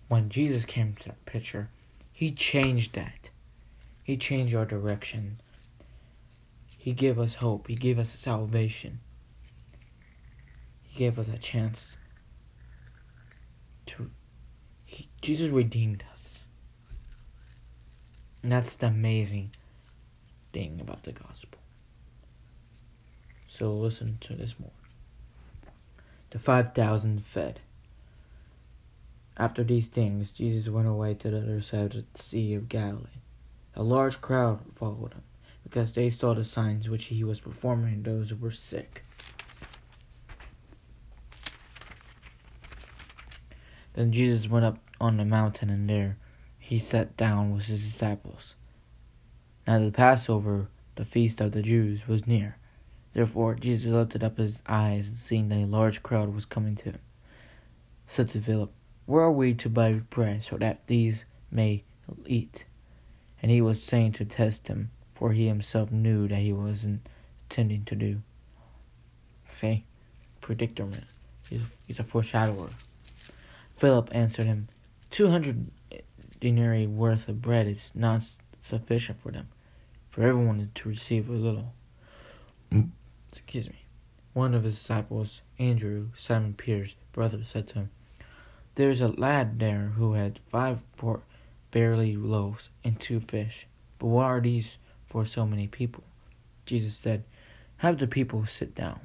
When 0.07 0.29
Jesus 0.29 0.65
came 0.65 0.93
to 0.93 1.09
the 1.09 1.15
picture, 1.25 1.69
He 2.11 2.31
changed 2.31 2.95
that. 2.95 3.29
He 4.03 4.17
changed 4.17 4.55
our 4.55 4.65
direction. 4.65 5.37
He 6.77 6.93
gave 6.93 7.19
us 7.19 7.35
hope. 7.35 7.67
He 7.67 7.75
gave 7.75 7.99
us 7.99 8.13
salvation. 8.13 8.99
He 10.83 10.97
gave 10.99 11.19
us 11.19 11.27
a 11.27 11.37
chance 11.37 11.97
to 13.87 14.11
he, 14.85 15.07
Jesus 15.21 15.49
redeemed 15.49 16.03
us. 16.13 16.45
And 18.43 18.51
that's 18.51 18.75
the 18.75 18.87
amazing 18.87 19.51
thing 20.53 20.79
about 20.79 21.03
the 21.03 21.11
gospel. 21.11 21.59
So 23.47 23.71
listen 23.73 24.17
to 24.21 24.35
this 24.35 24.59
more. 24.59 24.69
The 26.31 26.39
5,000 26.39 27.25
fed. 27.25 27.61
After 29.37 29.63
these 29.63 29.87
things, 29.87 30.31
Jesus 30.31 30.67
went 30.67 30.87
away 30.87 31.13
to 31.15 31.29
the 31.29 31.37
other 31.37 31.61
side 31.61 31.95
of 31.95 32.03
the 32.13 32.21
Sea 32.21 32.53
of 32.53 32.69
Galilee. 32.69 33.21
A 33.75 33.83
large 33.83 34.21
crowd 34.21 34.59
followed 34.75 35.13
him, 35.13 35.23
because 35.63 35.93
they 35.93 36.09
saw 36.09 36.33
the 36.33 36.43
signs 36.43 36.89
which 36.89 37.05
he 37.05 37.23
was 37.23 37.39
performing 37.39 37.93
in 37.93 38.03
those 38.03 38.29
who 38.29 38.35
were 38.35 38.51
sick. 38.51 39.04
Then 43.95 44.11
Jesus 44.11 44.49
went 44.49 44.65
up 44.65 44.77
on 44.99 45.17
the 45.17 45.25
mountain, 45.25 45.69
and 45.69 45.87
there 45.87 46.17
he 46.59 46.79
sat 46.79 47.15
down 47.15 47.55
with 47.55 47.65
his 47.65 47.83
disciples. 47.83 48.53
Now 49.65 49.79
the 49.79 49.91
Passover, 49.91 50.67
the 50.95 51.05
feast 51.05 51.39
of 51.39 51.53
the 51.53 51.61
Jews, 51.61 52.05
was 52.07 52.27
near. 52.27 52.57
Therefore 53.13 53.55
Jesus 53.55 53.91
lifted 53.91 54.21
up 54.23 54.37
his 54.37 54.61
eyes, 54.67 55.07
and 55.07 55.17
seeing 55.17 55.47
that 55.49 55.59
a 55.59 55.65
large 55.65 56.03
crowd 56.03 56.35
was 56.35 56.45
coming 56.45 56.75
to 56.75 56.91
him, 56.91 56.99
said 58.05 58.29
to 58.31 58.41
Philip, 58.41 58.73
Where 59.05 59.23
are 59.23 59.31
we 59.31 59.53
to 59.53 59.69
buy 59.69 59.93
bread, 59.93 60.43
so 60.43 60.57
that 60.57 60.87
these 60.87 61.23
may 61.49 61.85
eat? 62.25 62.65
And 63.41 63.49
he 63.49 63.61
was 63.61 63.81
saying 63.81 64.13
to 64.13 64.25
test 64.25 64.67
him, 64.67 64.91
for 65.13 65.31
he 65.31 65.47
himself 65.47 65.89
knew 65.89 66.27
that 66.27 66.39
he 66.39 66.51
was 66.51 66.83
intending 66.83 67.85
to 67.85 67.95
do. 67.95 68.21
Say, 69.47 69.85
predicament. 70.41 71.05
He's, 71.49 71.71
he's 71.87 71.99
a 71.99 72.03
foreshadower. 72.03 72.69
Philip 73.85 74.09
answered 74.13 74.47
him, 74.47 74.67
Two 75.11 75.29
hundred 75.29 75.69
denarii 76.39 76.87
worth 76.87 77.29
of 77.29 77.39
bread 77.39 77.67
is 77.67 77.91
not 77.93 78.23
sufficient 78.59 79.21
for 79.21 79.31
them, 79.31 79.49
for 80.09 80.23
everyone 80.23 80.71
to 80.73 80.89
receive 80.89 81.29
a 81.29 81.33
little. 81.33 81.71
Mm. 82.71 82.89
Excuse 83.29 83.69
me. 83.69 83.85
One 84.33 84.55
of 84.55 84.63
his 84.63 84.73
disciples, 84.73 85.41
Andrew, 85.59 86.07
Simon 86.17 86.55
Peter's 86.55 86.95
brother, 87.11 87.43
said 87.45 87.67
to 87.67 87.73
him, 87.75 87.89
There 88.73 88.89
is 88.89 89.01
a 89.01 89.09
lad 89.09 89.59
there 89.59 89.93
who 89.97 90.13
had 90.13 90.39
five 90.49 90.81
poor 90.97 91.21
barley 91.69 92.15
loaves 92.15 92.71
and 92.83 92.99
two 92.99 93.19
fish. 93.19 93.67
But 93.99 94.07
what 94.07 94.23
are 94.23 94.41
these 94.41 94.79
for 95.05 95.27
so 95.27 95.45
many 95.45 95.67
people? 95.67 96.05
Jesus 96.65 96.95
said, 96.95 97.23
Have 97.77 97.99
the 97.99 98.07
people 98.07 98.47
sit 98.47 98.73
down. 98.73 99.01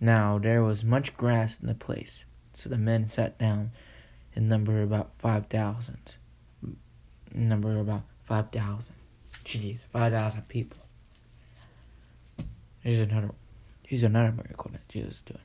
Now 0.00 0.38
there 0.38 0.64
was 0.64 0.82
much 0.82 1.16
grass 1.16 1.60
in 1.60 1.68
the 1.68 1.74
place 1.74 2.24
so 2.54 2.68
the 2.68 2.78
men 2.78 3.08
sat 3.08 3.38
down 3.38 3.70
in 4.34 4.48
number 4.48 4.82
about 4.82 5.10
5,000. 5.18 5.98
Number 7.34 7.78
about 7.78 8.02
5,000. 8.24 8.94
Jeez, 9.26 9.80
5,000 9.92 10.48
people. 10.48 10.78
Here's 12.80 12.98
another, 12.98 13.30
here's 13.82 14.02
another 14.02 14.32
miracle 14.32 14.70
that 14.72 14.88
Jesus 14.88 15.16
did. 15.24 15.38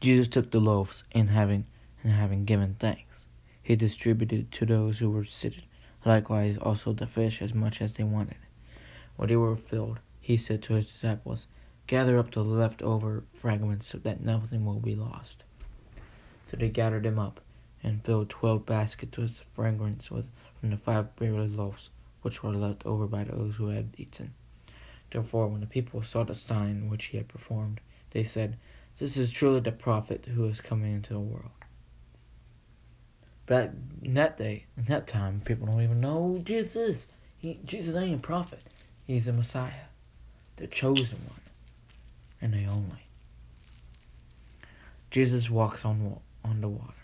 Jesus 0.00 0.26
took 0.28 0.50
the 0.50 0.58
loaves 0.58 1.04
and 1.12 1.30
having, 1.30 1.66
and 2.02 2.12
having 2.12 2.44
given 2.44 2.74
thanks, 2.78 3.24
he 3.62 3.76
distributed 3.76 4.50
to 4.52 4.66
those 4.66 4.98
who 4.98 5.10
were 5.10 5.24
seated. 5.24 5.62
Likewise, 6.04 6.58
also 6.60 6.92
the 6.92 7.06
fish 7.06 7.40
as 7.40 7.54
much 7.54 7.80
as 7.80 7.92
they 7.92 8.02
wanted. 8.02 8.38
When 9.16 9.28
they 9.28 9.36
were 9.36 9.56
filled, 9.56 10.00
he 10.20 10.36
said 10.36 10.62
to 10.64 10.74
his 10.74 10.90
disciples, 10.90 11.46
Gather 11.86 12.18
up 12.18 12.32
the 12.32 12.42
leftover 12.42 13.24
fragments 13.34 13.88
so 13.88 13.98
that 13.98 14.20
nothing 14.20 14.64
will 14.64 14.80
be 14.80 14.96
lost. 14.96 15.44
So 16.52 16.58
they 16.58 16.68
gathered 16.68 17.04
them 17.04 17.18
up 17.18 17.40
and 17.82 18.04
filled 18.04 18.28
twelve 18.28 18.66
baskets 18.66 19.16
with 19.16 19.42
fragments 19.54 20.10
with, 20.10 20.26
from 20.60 20.68
the 20.68 20.76
five 20.76 21.16
barley 21.16 21.48
loaves 21.48 21.88
which 22.20 22.42
were 22.42 22.52
left 22.52 22.84
over 22.84 23.06
by 23.06 23.24
those 23.24 23.54
who 23.54 23.68
had 23.68 23.94
eaten. 23.96 24.34
Therefore, 25.10 25.48
when 25.48 25.62
the 25.62 25.66
people 25.66 26.02
saw 26.02 26.24
the 26.24 26.34
sign 26.34 26.90
which 26.90 27.06
he 27.06 27.16
had 27.16 27.28
performed, 27.28 27.80
they 28.10 28.22
said, 28.22 28.58
This 28.98 29.16
is 29.16 29.30
truly 29.32 29.60
the 29.60 29.72
prophet 29.72 30.26
who 30.34 30.44
is 30.44 30.60
coming 30.60 30.92
into 30.92 31.14
the 31.14 31.20
world. 31.20 31.50
But 33.46 33.72
in 34.02 34.12
that 34.14 34.36
day, 34.36 34.66
in 34.76 34.84
that 34.84 35.06
time, 35.06 35.40
people 35.40 35.66
don't 35.66 35.82
even 35.82 36.00
know 36.00 36.22
who 36.22 36.42
Jesus 36.42 36.76
is. 36.76 37.18
He, 37.38 37.58
Jesus 37.64 37.96
ain't 37.96 38.20
a 38.20 38.22
prophet. 38.22 38.62
He's 39.06 39.26
a 39.26 39.32
Messiah, 39.32 39.88
the 40.56 40.66
chosen 40.66 41.18
one 41.26 41.40
and 42.42 42.52
the 42.52 42.70
only. 42.70 43.06
Jesus 45.10 45.50
walks 45.50 45.84
on 45.84 46.20
on 46.44 46.60
the 46.60 46.68
water. 46.68 46.94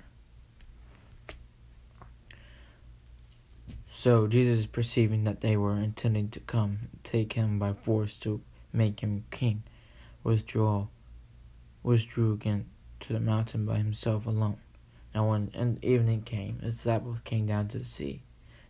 So 3.91 4.27
Jesus, 4.29 4.67
perceiving 4.67 5.25
that 5.25 5.41
they 5.41 5.57
were 5.57 5.77
intending 5.77 6.29
to 6.31 6.41
come 6.41 6.79
and 6.93 7.05
take 7.05 7.33
him 7.33 7.59
by 7.59 7.73
force 7.73 8.17
to 8.19 8.41
make 8.73 9.01
him 9.01 9.25
king, 9.31 9.65
withdrew 10.23 10.89
withdrew 11.83 12.33
again 12.33 12.67
to 13.01 13.13
the 13.13 13.21
mountain 13.21 13.67
by 13.67 13.77
himself 13.77 14.27
alone. 14.27 14.59
Now 15.15 15.31
when 15.31 15.79
evening 15.83 16.23
came, 16.23 16.61
his 16.61 16.77
disciples 16.77 17.19
came 17.25 17.47
down 17.47 17.69
to 17.69 17.79
the 17.79 17.89
sea, 17.89 18.23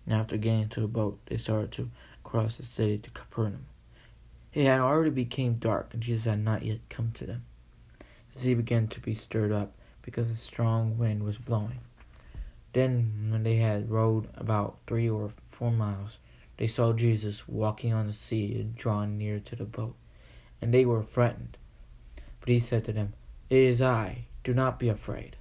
and 0.07 0.15
after 0.15 0.37
getting 0.37 0.63
into 0.63 0.85
a 0.85 0.89
boat, 0.89 1.19
they 1.27 1.37
started 1.37 1.73
to 1.73 1.91
cross 2.25 2.57
the 2.57 2.65
city 2.65 2.97
to 2.99 3.11
Capernaum. 3.11 3.67
It 4.55 4.65
had 4.65 4.81
already 4.81 5.11
become 5.11 5.55
dark, 5.55 5.93
and 5.93 6.03
Jesus 6.03 6.25
had 6.25 6.43
not 6.43 6.63
yet 6.63 6.81
come 6.89 7.13
to 7.15 7.27
them. 7.27 7.45
The 8.33 8.41
sea 8.41 8.55
began 8.55 8.89
to 8.89 9.01
be 9.01 9.15
stirred 9.15 9.53
up, 9.53 9.75
because 10.09 10.31
a 10.31 10.37
strong 10.37 10.97
wind 10.97 11.23
was 11.23 11.37
blowing. 11.37 11.81
Then, 12.73 13.29
when 13.31 13.43
they 13.43 13.57
had 13.57 13.91
rowed 13.91 14.27
about 14.37 14.79
three 14.87 15.07
or 15.07 15.33
four 15.51 15.71
miles, 15.71 16.17
they 16.57 16.67
saw 16.67 16.95
Jesus 16.95 17.47
walking 17.47 17.93
on 17.93 18.07
the 18.07 18.15
sea 18.15 18.55
and 18.55 18.75
drawing 18.75 19.19
near 19.19 19.39
to 19.39 19.55
the 19.55 19.67
boat, 19.67 19.97
and 20.63 20.73
they 20.73 20.87
were 20.87 21.03
frightened. 21.03 21.59
But 22.41 22.49
he 22.49 22.59
said 22.59 22.87
to 22.87 22.93
them, 22.93 23.13
It 23.51 23.59
is 23.59 23.83
I, 23.83 24.25
do 24.45 24.55
not 24.55 24.79
be 24.79 24.89
afraid. 24.89 25.37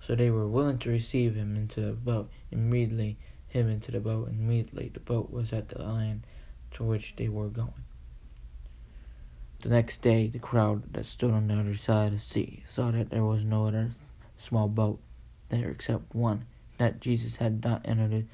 So 0.00 0.14
they 0.14 0.30
were 0.30 0.46
willing 0.46 0.78
to 0.78 0.90
receive 0.90 1.34
him 1.34 1.56
into 1.56 1.80
the 1.80 1.92
boat, 1.92 2.30
immediately 2.52 3.16
him 3.48 3.68
into 3.68 3.90
the 3.90 3.98
boat, 3.98 4.28
and 4.28 4.38
immediately 4.38 4.88
the 4.94 5.00
boat 5.00 5.32
was 5.32 5.52
at 5.52 5.68
the 5.70 5.82
land 5.82 6.22
to 6.74 6.84
which 6.84 7.16
they 7.16 7.28
were 7.28 7.48
going. 7.48 7.85
The 9.66 9.74
next 9.74 10.00
day, 10.00 10.28
the 10.28 10.38
crowd 10.38 10.92
that 10.92 11.06
stood 11.06 11.32
on 11.32 11.48
the 11.48 11.54
other 11.54 11.74
side 11.74 12.12
of 12.12 12.20
the 12.20 12.24
sea 12.24 12.62
saw 12.68 12.92
that 12.92 13.10
there 13.10 13.24
was 13.24 13.42
no 13.42 13.66
other 13.66 13.90
small 14.38 14.68
boat 14.68 15.00
there 15.48 15.70
except 15.70 16.14
one, 16.14 16.46
that 16.78 17.00
Jesus 17.00 17.34
had 17.34 17.64
not 17.64 17.82
entered 17.84 18.12
it 18.12 18.26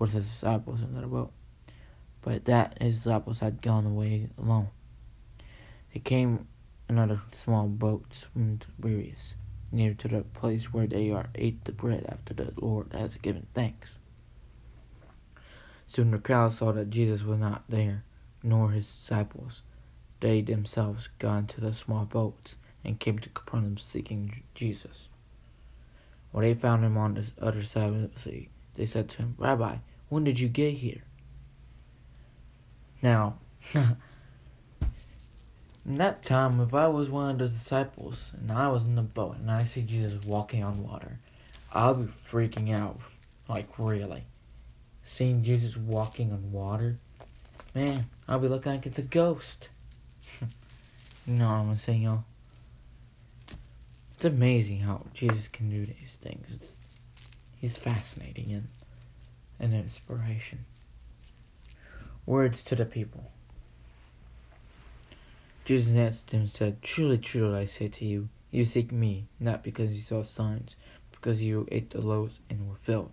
with 0.00 0.14
his 0.14 0.28
disciples 0.28 0.80
into 0.80 1.00
the 1.00 1.06
boat, 1.06 1.30
but 2.22 2.44
that 2.46 2.76
his 2.82 2.96
disciples 2.96 3.38
had 3.38 3.62
gone 3.62 3.86
away 3.86 4.30
alone. 4.36 4.70
They 5.94 6.00
came 6.00 6.48
another 6.88 7.20
small 7.30 7.68
boat 7.68 8.24
from 8.32 8.58
Tiberias, 8.58 9.36
near 9.70 9.94
to 9.94 10.08
the 10.08 10.22
place 10.22 10.72
where 10.72 10.88
they 10.88 11.12
are 11.12 11.28
ate 11.36 11.64
the 11.66 11.70
bread 11.70 12.04
after 12.08 12.34
the 12.34 12.52
Lord 12.56 12.88
has 12.94 13.16
given 13.16 13.46
thanks. 13.54 13.92
Soon 15.86 16.10
the 16.10 16.18
crowd 16.18 16.52
saw 16.52 16.72
that 16.72 16.90
Jesus 16.90 17.22
was 17.22 17.38
not 17.38 17.62
there, 17.68 18.02
nor 18.42 18.72
his 18.72 18.86
disciples. 18.86 19.62
They 20.20 20.42
themselves 20.42 21.08
got 21.18 21.38
into 21.38 21.60
the 21.60 21.74
small 21.74 22.04
boats 22.04 22.56
and 22.84 23.00
came 23.00 23.18
to 23.18 23.28
Capernaum 23.30 23.78
seeking 23.78 24.42
Jesus. 24.54 25.08
When 26.32 26.44
they 26.44 26.54
found 26.54 26.84
him 26.84 26.96
on 26.96 27.14
the 27.14 27.24
other 27.40 27.62
side 27.64 27.88
of 27.88 28.14
the 28.14 28.20
sea, 28.20 28.48
they 28.74 28.86
said 28.86 29.08
to 29.10 29.18
him, 29.18 29.34
Rabbi, 29.38 29.76
when 30.08 30.24
did 30.24 30.38
you 30.38 30.48
get 30.48 30.74
here? 30.74 31.02
Now, 33.02 33.38
in 33.74 33.96
that 35.86 36.22
time, 36.22 36.60
if 36.60 36.74
I 36.74 36.86
was 36.88 37.10
one 37.10 37.30
of 37.30 37.38
the 37.38 37.48
disciples 37.48 38.32
and 38.38 38.52
I 38.52 38.68
was 38.68 38.84
in 38.84 38.94
the 38.94 39.02
boat 39.02 39.38
and 39.38 39.50
I 39.50 39.64
see 39.64 39.82
Jesus 39.82 40.24
walking 40.26 40.62
on 40.62 40.82
water, 40.82 41.18
I'll 41.72 41.94
be 41.94 42.04
freaking 42.04 42.74
out. 42.74 42.98
Like, 43.48 43.78
really. 43.78 44.24
Seeing 45.02 45.42
Jesus 45.42 45.76
walking 45.76 46.32
on 46.32 46.52
water, 46.52 46.96
man, 47.74 48.06
I'll 48.28 48.38
be 48.38 48.48
looking 48.48 48.72
like 48.72 48.86
it's 48.86 48.98
a 48.98 49.02
ghost. 49.02 49.68
You 51.26 51.34
know 51.34 51.46
what 51.46 51.66
I'm 51.66 51.74
saying, 51.76 52.02
y'all? 52.02 52.24
It's 54.14 54.24
amazing 54.24 54.80
how 54.80 55.06
Jesus 55.14 55.48
can 55.48 55.70
do 55.70 55.84
these 55.86 56.18
things. 56.20 56.48
It's 56.52 56.78
he's 57.60 57.76
fascinating 57.76 58.52
and 58.52 58.68
an 59.58 59.78
inspiration. 59.78 60.64
Words 62.26 62.62
to 62.64 62.76
the 62.76 62.84
people. 62.84 63.30
Jesus 65.64 65.94
answered 65.94 66.30
him 66.30 66.40
and 66.40 66.50
said, 66.50 66.82
Truly, 66.82 67.18
truly, 67.18 67.60
I 67.60 67.64
say 67.66 67.88
to 67.88 68.04
you, 68.04 68.28
you 68.50 68.64
seek 68.64 68.90
me, 68.90 69.26
not 69.38 69.62
because 69.62 69.92
you 69.92 70.00
saw 70.00 70.22
signs, 70.22 70.74
because 71.12 71.42
you 71.42 71.68
ate 71.70 71.90
the 71.90 72.00
loaves 72.00 72.40
and 72.48 72.68
were 72.68 72.76
filled. 72.76 73.12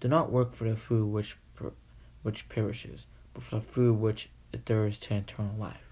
Do 0.00 0.08
not 0.08 0.30
work 0.30 0.54
for 0.54 0.68
the 0.68 0.76
food 0.76 1.06
which 1.10 1.36
per- 1.56 1.72
which 2.22 2.48
perishes, 2.48 3.06
but 3.32 3.42
for 3.42 3.56
the 3.56 3.60
food 3.60 3.98
which 3.98 4.28
endures 4.52 5.00
to 5.00 5.14
eternal 5.14 5.56
life, 5.58 5.87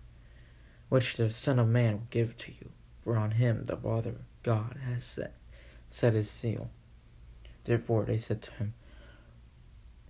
which 0.88 1.16
the 1.16 1.31
Son 1.31 1.59
of 1.59 1.68
Man 1.68 1.92
will 1.92 2.07
give 2.11 2.37
to 2.38 2.53
you. 2.53 2.70
For 3.03 3.16
on 3.16 3.33
him 3.33 3.64
the 3.66 3.77
Father 3.77 4.16
God 4.42 4.79
has 4.85 5.05
set, 5.05 5.35
set 5.90 6.14
his 6.14 6.31
seal. 6.31 6.70
Therefore 7.64 8.05
they 8.05 8.18
said 8.18 8.42
to 8.42 8.51
him, 8.53 8.75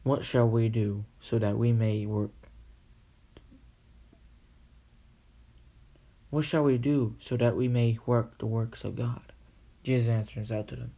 What 0.02 0.24
shall 0.24 0.48
we 0.48 0.68
do 0.68 1.04
so 1.20 1.38
that 1.38 1.58
we 1.58 1.72
may 1.72 2.06
work? 2.06 2.30
What 6.30 6.44
shall 6.44 6.64
we 6.64 6.76
do 6.76 7.16
so 7.20 7.36
that 7.36 7.56
we 7.56 7.68
may 7.68 7.98
work 8.04 8.38
the 8.38 8.46
works 8.46 8.84
of 8.84 8.96
God? 8.96 9.32
Jesus 9.82 10.08
answers 10.08 10.50
out 10.50 10.68
to 10.68 10.76
them, 10.76 10.92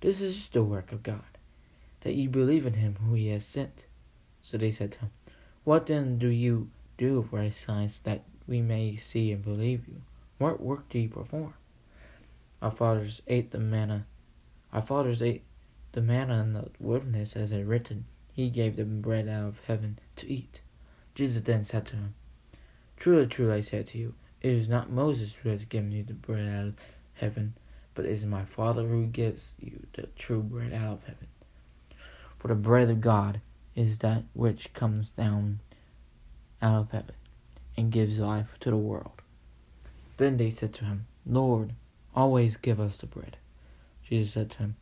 This 0.00 0.20
is 0.20 0.48
the 0.48 0.62
work 0.62 0.92
of 0.92 1.02
God, 1.02 1.38
that 2.00 2.14
ye 2.14 2.26
believe 2.26 2.66
in 2.66 2.74
him 2.74 2.96
who 2.96 3.14
he 3.14 3.28
has 3.28 3.46
sent. 3.46 3.86
So 4.40 4.58
they 4.58 4.70
said 4.70 4.92
to 4.92 4.98
him, 4.98 5.10
What 5.64 5.86
then 5.86 6.18
do 6.18 6.28
you 6.28 6.70
do 6.98 7.26
for 7.30 7.40
a 7.40 7.50
signs 7.50 8.00
that 8.04 8.24
we 8.46 8.60
may 8.60 8.96
see 8.96 9.32
and 9.32 9.42
believe 9.42 9.86
you? 9.88 10.02
What 10.38 10.60
work 10.60 10.88
do 10.88 10.98
you 10.98 11.08
perform? 11.08 11.54
Our 12.60 12.70
fathers 12.70 13.22
ate 13.26 13.50
the 13.50 13.58
manna. 13.58 14.06
Our 14.72 14.82
fathers 14.82 15.22
ate 15.22 15.42
the 15.92 16.02
manna 16.02 16.40
in 16.40 16.52
the 16.52 16.70
wilderness, 16.80 17.36
as 17.36 17.52
it 17.52 17.62
written, 17.64 18.06
He 18.32 18.50
gave 18.50 18.76
them 18.76 19.00
bread 19.00 19.28
out 19.28 19.46
of 19.46 19.60
heaven 19.66 19.98
to 20.16 20.30
eat. 20.30 20.60
Jesus 21.14 21.42
then 21.42 21.64
said 21.64 21.86
to 21.86 21.96
him, 21.96 22.14
Truly, 22.96 23.26
truly, 23.26 23.54
I 23.54 23.60
say 23.60 23.82
to 23.82 23.98
you, 23.98 24.14
it 24.40 24.52
is 24.52 24.68
not 24.68 24.90
Moses 24.90 25.36
who 25.36 25.48
has 25.50 25.64
given 25.64 25.92
you 25.92 26.02
the 26.02 26.14
bread 26.14 26.48
out 26.48 26.66
of 26.66 26.74
heaven, 27.14 27.54
but 27.94 28.04
it 28.04 28.10
is 28.10 28.26
my 28.26 28.44
Father 28.44 28.86
who 28.86 29.06
gives 29.06 29.54
you 29.60 29.86
the 29.94 30.08
true 30.18 30.42
bread 30.42 30.72
out 30.72 30.92
of 30.94 31.04
heaven. 31.04 31.28
For 32.38 32.48
the 32.48 32.54
bread 32.54 32.90
of 32.90 33.00
God 33.00 33.40
is 33.74 33.98
that 33.98 34.24
which 34.34 34.72
comes 34.74 35.10
down 35.10 35.60
out 36.60 36.80
of 36.80 36.90
heaven 36.90 37.14
and 37.76 37.92
gives 37.92 38.18
life 38.18 38.56
to 38.60 38.70
the 38.70 38.76
world. 38.76 39.22
Then 40.16 40.36
they 40.36 40.50
said 40.50 40.72
to 40.74 40.84
him, 40.84 41.06
Lord, 41.26 41.74
Always 42.16 42.56
give 42.56 42.78
us 42.78 42.96
the 42.96 43.06
bread. 43.06 43.36
Jesus 44.08 44.34
said 44.34 44.52
to 44.52 44.58
him, 44.58 44.76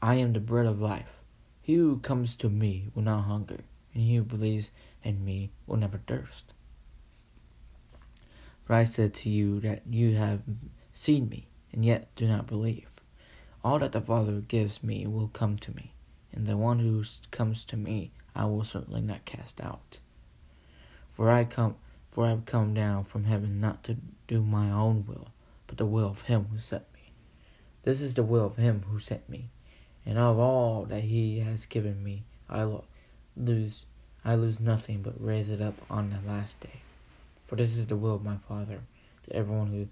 I 0.00 0.14
am 0.14 0.32
the 0.32 0.40
bread 0.40 0.64
of 0.64 0.80
life. 0.80 1.20
He 1.60 1.74
who 1.74 1.98
comes 1.98 2.34
to 2.36 2.48
me 2.48 2.86
will 2.94 3.02
not 3.02 3.24
hunger, 3.24 3.60
and 3.92 4.02
he 4.02 4.16
who 4.16 4.22
believes 4.22 4.70
in 5.04 5.22
me 5.22 5.50
will 5.66 5.76
never 5.76 5.98
thirst. 5.98 6.54
For 8.64 8.72
I 8.72 8.84
said 8.84 9.12
to 9.14 9.28
you 9.28 9.60
that 9.60 9.82
you 9.86 10.14
have 10.14 10.40
seen 10.94 11.28
me, 11.28 11.46
and 11.72 11.84
yet 11.84 12.08
do 12.16 12.26
not 12.26 12.46
believe. 12.46 12.88
All 13.62 13.78
that 13.80 13.92
the 13.92 14.00
Father 14.00 14.40
gives 14.40 14.82
me 14.82 15.06
will 15.06 15.28
come 15.28 15.58
to 15.58 15.74
me, 15.76 15.92
and 16.32 16.46
the 16.46 16.56
one 16.56 16.78
who 16.78 17.04
comes 17.30 17.64
to 17.64 17.76
me 17.76 18.12
I 18.34 18.46
will 18.46 18.64
certainly 18.64 19.02
not 19.02 19.26
cast 19.26 19.60
out. 19.60 19.98
For 21.14 21.30
I 21.30 21.44
come 21.44 21.74
for 22.18 22.26
I 22.26 22.30
have 22.30 22.46
come 22.46 22.74
down 22.74 23.04
from 23.04 23.26
heaven 23.26 23.60
not 23.60 23.84
to 23.84 23.96
do 24.26 24.42
my 24.42 24.72
own 24.72 25.04
will, 25.06 25.28
but 25.68 25.78
the 25.78 25.86
will 25.86 26.08
of 26.08 26.22
him 26.22 26.48
who 26.50 26.58
sent 26.58 26.82
me. 26.92 27.12
This 27.84 28.00
is 28.00 28.14
the 28.14 28.24
will 28.24 28.46
of 28.46 28.56
him 28.56 28.82
who 28.90 28.98
sent 28.98 29.28
me, 29.28 29.50
and 30.04 30.18
of 30.18 30.36
all 30.36 30.84
that 30.86 31.04
he 31.04 31.38
has 31.38 31.64
given 31.64 32.02
me, 32.02 32.24
I 32.50 32.68
lose 33.36 33.84
I 34.24 34.34
lose 34.34 34.58
nothing 34.58 35.00
but 35.00 35.24
raise 35.24 35.48
it 35.48 35.62
up 35.62 35.74
on 35.88 36.10
the 36.10 36.28
last 36.28 36.58
day. 36.58 36.80
For 37.46 37.54
this 37.54 37.76
is 37.76 37.86
the 37.86 37.94
will 37.94 38.16
of 38.16 38.24
my 38.24 38.38
Father, 38.48 38.80
that 39.28 39.36
everyone 39.36 39.68
who 39.68 39.86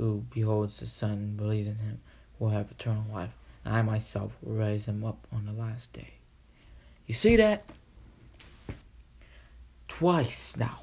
who 0.00 0.24
beholds 0.32 0.80
the 0.80 0.86
Son 0.86 1.10
and 1.10 1.36
believes 1.36 1.68
in 1.68 1.76
him 1.76 2.00
will 2.38 2.48
have 2.48 2.70
eternal 2.70 3.04
life, 3.12 3.34
and 3.66 3.76
I 3.76 3.82
myself 3.82 4.32
will 4.40 4.54
raise 4.54 4.86
him 4.86 5.04
up 5.04 5.26
on 5.30 5.44
the 5.44 5.52
last 5.52 5.92
day. 5.92 6.14
You 7.06 7.12
see 7.12 7.36
that? 7.36 7.66
Twice 9.88 10.56
now. 10.56 10.80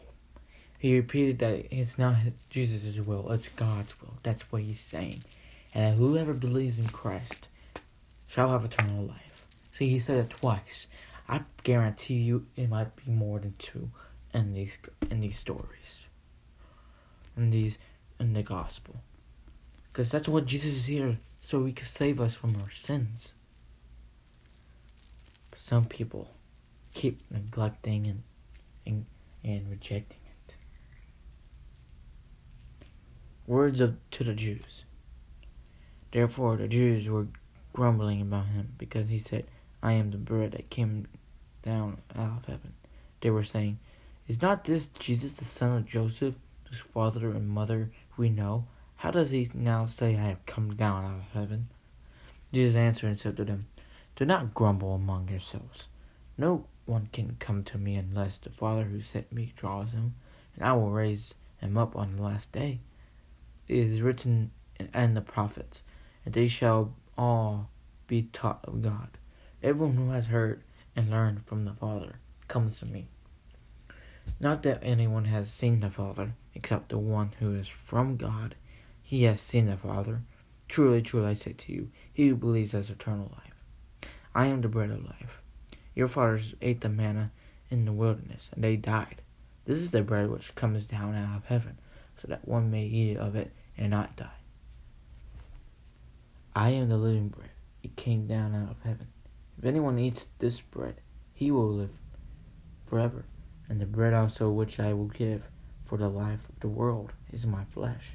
He 0.83 0.97
repeated 0.97 1.39
that 1.39 1.73
it's 1.73 1.97
not 1.97 2.17
Jesus' 2.49 3.07
will, 3.07 3.31
it's 3.31 3.47
God's 3.47 4.01
will. 4.01 4.15
That's 4.21 4.51
what 4.51 4.63
he's 4.63 4.81
saying. 4.81 5.23
And 5.73 5.95
whoever 5.95 6.33
believes 6.33 6.77
in 6.77 6.89
Christ 6.89 7.47
shall 8.27 8.49
have 8.49 8.65
eternal 8.65 9.05
life. 9.05 9.45
See, 9.71 9.87
he 9.87 9.97
said 9.97 10.17
it 10.17 10.29
twice. 10.31 10.89
I 11.29 11.43
guarantee 11.63 12.15
you 12.15 12.47
it 12.57 12.69
might 12.69 12.97
be 12.97 13.09
more 13.09 13.39
than 13.39 13.53
two 13.59 13.91
in 14.33 14.55
these 14.55 14.77
in 15.09 15.21
these 15.21 15.39
stories. 15.39 16.01
In 17.37 17.49
these 17.49 17.77
in 18.19 18.33
the 18.33 18.43
gospel. 18.43 18.95
Because 19.87 20.11
that's 20.11 20.27
what 20.27 20.45
Jesus 20.45 20.73
is 20.73 20.87
here, 20.87 21.15
so 21.39 21.63
he 21.63 21.71
can 21.71 21.85
save 21.85 22.19
us 22.19 22.33
from 22.33 22.57
our 22.57 22.71
sins. 22.71 23.31
Some 25.55 25.85
people 25.85 26.31
keep 26.93 27.21
neglecting 27.31 28.05
and 28.05 28.23
and, 28.85 29.05
and 29.45 29.69
rejecting 29.69 30.19
Words 33.45 33.81
of, 33.81 33.97
to 34.11 34.23
the 34.23 34.33
Jews. 34.33 34.85
Therefore 36.11 36.57
the 36.57 36.67
Jews 36.67 37.09
were 37.09 37.27
grumbling 37.73 38.21
about 38.21 38.47
him, 38.47 38.73
because 38.77 39.09
he 39.09 39.17
said, 39.17 39.45
I 39.81 39.93
am 39.93 40.11
the 40.11 40.17
bread 40.17 40.51
that 40.53 40.69
came 40.69 41.07
down 41.63 41.97
out 42.15 42.37
of 42.37 42.45
heaven. 42.45 42.73
They 43.21 43.29
were 43.29 43.43
saying, 43.43 43.79
Is 44.27 44.41
not 44.41 44.63
this 44.63 44.85
Jesus 44.99 45.33
the 45.33 45.45
son 45.45 45.77
of 45.77 45.85
Joseph, 45.85 46.35
whose 46.69 46.79
father 46.93 47.31
and 47.31 47.49
mother 47.49 47.91
we 48.15 48.29
know? 48.29 48.65
How 48.97 49.11
does 49.11 49.31
he 49.31 49.49
now 49.53 49.87
say, 49.87 50.15
I 50.15 50.21
have 50.21 50.45
come 50.45 50.75
down 50.75 51.03
out 51.03 51.19
of 51.19 51.41
heaven? 51.41 51.67
Jesus 52.53 52.75
answered 52.75 53.07
and 53.07 53.19
said 53.19 53.35
to 53.37 53.43
them, 53.43 53.67
Do 54.15 54.25
not 54.25 54.53
grumble 54.53 54.93
among 54.95 55.27
yourselves. 55.27 55.87
No 56.37 56.65
one 56.85 57.09
can 57.11 57.35
come 57.39 57.63
to 57.63 57.77
me 57.77 57.95
unless 57.95 58.37
the 58.37 58.49
Father 58.49 58.83
who 58.83 59.01
sent 59.01 59.31
me 59.31 59.51
draws 59.57 59.91
him, 59.91 60.13
and 60.55 60.63
I 60.63 60.73
will 60.73 60.91
raise 60.91 61.33
him 61.57 61.77
up 61.77 61.95
on 61.95 62.15
the 62.15 62.23
last 62.23 62.51
day. 62.51 62.79
Is 63.67 64.01
written 64.01 64.51
in 64.93 65.13
the 65.13 65.21
prophets, 65.21 65.81
and 66.25 66.33
they 66.33 66.47
shall 66.47 66.93
all 67.17 67.69
be 68.07 68.23
taught 68.33 68.59
of 68.65 68.81
God. 68.81 69.17
Everyone 69.61 69.95
who 69.95 70.09
has 70.11 70.27
heard 70.27 70.63
and 70.95 71.09
learned 71.09 71.45
from 71.45 71.65
the 71.65 71.73
Father 71.73 72.19
comes 72.47 72.79
to 72.79 72.85
me. 72.85 73.07
Not 74.39 74.63
that 74.63 74.79
anyone 74.83 75.25
has 75.25 75.49
seen 75.49 75.79
the 75.79 75.89
Father, 75.89 76.33
except 76.53 76.89
the 76.89 76.97
one 76.97 77.31
who 77.39 77.55
is 77.55 77.67
from 77.67 78.17
God. 78.17 78.55
He 79.01 79.23
has 79.23 79.41
seen 79.41 79.67
the 79.67 79.77
Father. 79.77 80.23
Truly, 80.67 81.01
truly, 81.01 81.31
I 81.31 81.33
say 81.35 81.53
to 81.53 81.73
you, 81.73 81.89
he 82.11 82.27
who 82.27 82.35
believes 82.35 82.73
has 82.73 82.89
eternal 82.89 83.31
life. 83.31 84.09
I 84.35 84.47
am 84.47 84.61
the 84.61 84.67
bread 84.67 84.89
of 84.89 85.05
life. 85.05 85.41
Your 85.95 86.07
fathers 86.07 86.55
ate 86.61 86.81
the 86.81 86.89
manna 86.89 87.31
in 87.69 87.85
the 87.85 87.93
wilderness, 87.93 88.49
and 88.53 88.63
they 88.63 88.75
died. 88.75 89.21
This 89.65 89.79
is 89.79 89.91
the 89.91 90.01
bread 90.01 90.29
which 90.29 90.55
comes 90.55 90.85
down 90.85 91.15
out 91.15 91.37
of 91.37 91.45
heaven, 91.45 91.77
so 92.23 92.29
that 92.29 92.47
one 92.47 92.71
may 92.71 92.85
eat 92.85 93.17
of 93.17 93.35
it 93.35 93.51
and 93.77 93.91
not 93.91 94.15
die. 94.15 94.29
I 96.55 96.69
am 96.69 96.87
the 96.87 96.97
living 96.97 97.27
bread. 97.27 97.49
It 97.83 97.97
came 97.97 98.27
down 98.27 98.55
out 98.55 98.71
of 98.71 98.77
heaven. 98.83 99.07
If 99.57 99.65
anyone 99.65 99.99
eats 99.99 100.27
this 100.39 100.61
bread, 100.61 101.01
he 101.33 101.51
will 101.51 101.67
live 101.67 101.99
forever. 102.87 103.25
And 103.67 103.81
the 103.81 103.85
bread 103.85 104.13
also 104.13 104.49
which 104.49 104.79
I 104.79 104.93
will 104.93 105.07
give 105.07 105.47
for 105.85 105.97
the 105.97 106.07
life 106.07 106.47
of 106.47 106.59
the 106.61 106.67
world 106.69 107.11
is 107.31 107.45
my 107.45 107.65
flesh. 107.65 108.11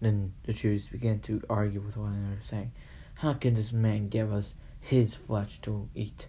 Then 0.00 0.32
the 0.44 0.54
Jews 0.54 0.86
began 0.86 1.20
to 1.20 1.42
argue 1.50 1.80
with 1.80 1.96
one 1.96 2.14
another, 2.14 2.40
saying, 2.48 2.72
How 3.16 3.34
can 3.34 3.54
this 3.54 3.72
man 3.72 4.08
give 4.08 4.32
us 4.32 4.54
his 4.80 5.14
flesh 5.14 5.60
to 5.62 5.90
eat? 5.94 6.28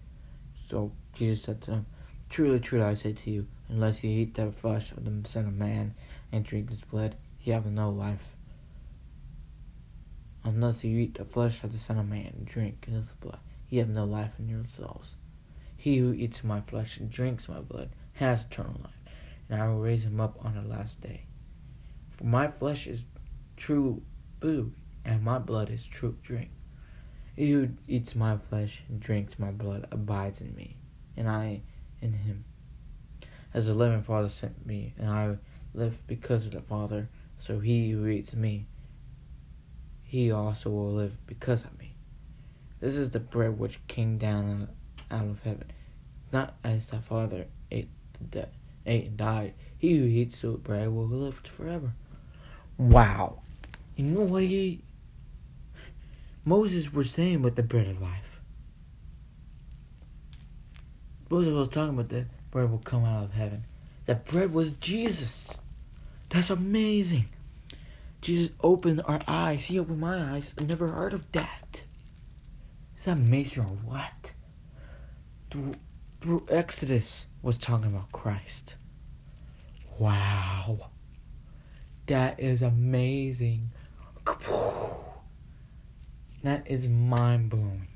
So 0.68 0.92
Jesus 1.14 1.44
said 1.44 1.62
to 1.62 1.72
them, 1.72 1.86
Truly, 2.30 2.60
truly, 2.60 2.84
I 2.84 2.96
say 2.96 3.14
to 3.14 3.32
you, 3.32 3.48
unless 3.72 4.04
you 4.04 4.10
eat 4.10 4.36
the 4.36 4.52
flesh 4.52 4.92
of 4.92 5.06
the 5.06 5.30
Son 5.30 5.48
of 5.48 5.54
Man 5.54 5.96
and 6.32 6.46
drink 6.46 6.70
his 6.70 6.82
blood, 6.82 7.16
you 7.42 7.54
have 7.54 7.66
no 7.66 7.90
life. 7.90 8.36
Unless 10.44 10.84
you 10.84 10.98
eat 10.98 11.18
the 11.18 11.26
flesh 11.26 11.64
of 11.64 11.72
the 11.72 11.80
Son 11.80 11.98
of 11.98 12.08
Man 12.08 12.34
and 12.38 12.46
drink 12.46 12.86
his 12.86 13.06
blood, 13.22 13.40
you 13.70 13.80
have 13.80 13.90
no 13.90 14.04
life 14.04 14.34
in 14.38 14.50
yourselves. 14.50 15.16
He 15.78 15.98
who 15.98 16.12
eats 16.14 16.44
my 16.44 16.62
flesh 16.62 16.98
and 16.98 17.10
drinks 17.10 17.48
my 17.48 17.62
blood 17.62 17.90
has 18.14 18.46
eternal 18.46 18.82
life, 18.84 19.14
and 19.50 19.62
I 19.62 19.68
will 19.70 19.80
raise 19.80 20.04
him 20.04 20.20
up 20.20 20.38
on 20.44 20.56
the 20.56 20.62
last 20.62 21.02
day. 21.02 21.24
For 22.18 22.26
my 22.26 22.50
flesh 22.50 22.88
is 22.88 23.06
true 23.56 24.02
food, 24.42 24.74
and 25.06 25.24
my 25.24 25.40
blood 25.40 25.70
is 25.70 25.86
true 25.88 26.18
drink. 26.22 26.50
He 27.36 27.52
who 27.52 27.70
eats 27.88 28.16
my 28.16 28.38
flesh 28.38 28.84
and 28.90 29.00
drinks 29.00 29.40
my 29.40 29.52
blood 29.52 29.88
abides 29.92 30.42
in 30.42 30.54
me, 30.56 30.76
and 31.16 31.30
I 31.30 31.62
in 32.02 32.14
him. 32.14 32.44
As 33.54 33.68
the 33.68 33.74
living 33.74 34.02
Father 34.02 34.30
sent 34.30 34.66
me, 34.66 34.94
and 34.98 35.10
I 35.10 35.38
live 35.74 36.02
because 36.08 36.46
of 36.46 36.54
the 36.54 36.62
Father, 36.62 37.10
so 37.40 37.60
he 37.60 37.92
who 37.92 38.08
eats 38.08 38.34
me, 38.34 38.68
he 40.04 40.32
also 40.32 40.70
will 40.70 40.94
live 40.94 41.18
because 41.26 41.64
of 41.64 41.78
me. 41.78 41.96
This 42.80 42.96
is 42.96 43.12
the 43.12 43.20
bread 43.20 43.60
which 43.60 43.86
came 43.88 44.18
down 44.18 44.70
out 45.10 45.26
of 45.26 45.44
heaven, 45.44 45.72
not 46.32 46.56
as 46.64 46.88
the 46.88 47.00
Father 47.00 47.48
ate, 47.70 47.90
the, 48.32 48.50
ate 48.86 49.06
and 49.08 49.18
died. 49.18 49.54
He 49.78 49.98
who 49.98 50.06
eats 50.06 50.42
the 50.42 50.52
bread 50.52 50.90
will 50.90 51.08
live 51.08 51.40
forever. 51.40 51.94
Wow. 52.78 53.42
You 53.96 54.06
know 54.06 54.22
what 54.22 54.44
he 54.44 54.84
Moses 56.44 56.92
was 56.92 57.12
saying 57.12 57.44
with 57.44 57.56
the 57.56 57.62
bread 57.64 57.88
of 57.88 58.02
life. 58.02 58.42
Moses 61.30 61.54
was 61.54 61.68
talking 61.68 61.94
about 61.94 62.10
the 62.10 62.26
bread 62.52 62.70
will 62.70 62.80
come 62.80 63.06
out 63.06 63.24
of 63.24 63.34
heaven. 63.34 63.64
That 64.06 64.26
bread 64.28 64.54
was 64.54 64.74
Jesus. 64.74 65.58
That's 66.30 66.50
amazing. 66.50 67.26
Jesus 68.22 68.52
opened 68.62 69.02
our 69.06 69.20
eyes. 69.28 69.66
He 69.66 69.80
opened 69.80 70.00
my 70.00 70.36
eyes. 70.36 70.54
I 70.60 70.64
never 70.64 70.88
heard 70.90 71.14
of 71.14 71.32
that. 71.32 71.84
Is 72.96 73.06
that 73.06 73.18
amazing 73.18 73.64
or 73.64 73.68
what? 73.68 74.34
Through, 75.50 75.74
through 76.20 76.46
Exodus 76.50 77.26
was 77.42 77.58
talking 77.58 77.88
about 77.88 78.12
Christ. 78.12 78.76
Wow. 79.98 80.92
That 82.06 82.40
is 82.40 82.62
amazing. 82.62 83.70
That 86.44 86.70
is 86.70 86.88
mind 86.88 87.50
blowing. 87.50 87.88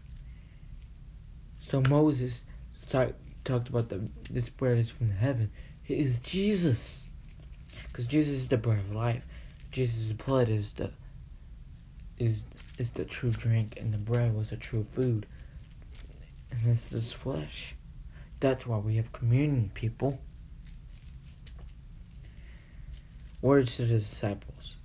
So 1.60 1.82
Moses 1.90 2.44
talk, 2.90 3.14
talked 3.46 3.70
about 3.70 3.90
the 3.90 4.10
this 4.30 4.50
bread 4.50 4.78
is 4.78 4.90
from 4.90 5.12
heaven. 5.12 5.52
It 5.88 6.00
is 6.00 6.20
Jesus, 6.20 7.10
because 7.88 8.08
Jesus 8.08 8.36
is 8.36 8.48
the 8.50 8.58
bread 8.58 8.80
of 8.80 8.94
life. 8.94 9.26
Jesus' 9.72 10.12
blood 10.12 10.50
is 10.50 10.74
the 10.74 10.92
is 12.18 12.44
is 12.78 12.90
the 12.92 13.06
true 13.06 13.32
drink, 13.32 13.78
and 13.78 13.94
the 13.94 13.98
bread 13.98 14.36
was 14.36 14.50
the 14.50 14.58
true 14.58 14.86
food. 14.92 15.26
And 16.52 16.62
this 16.62 16.92
is 16.92 17.12
flesh. 17.12 17.76
That's 18.40 18.68
why 18.68 18.78
we 18.78 18.98
have 18.98 19.12
communion, 19.12 19.72
people. 19.74 20.22
Words 23.42 23.78
to 23.78 23.86
the 23.86 24.00
disciples. 24.00 24.76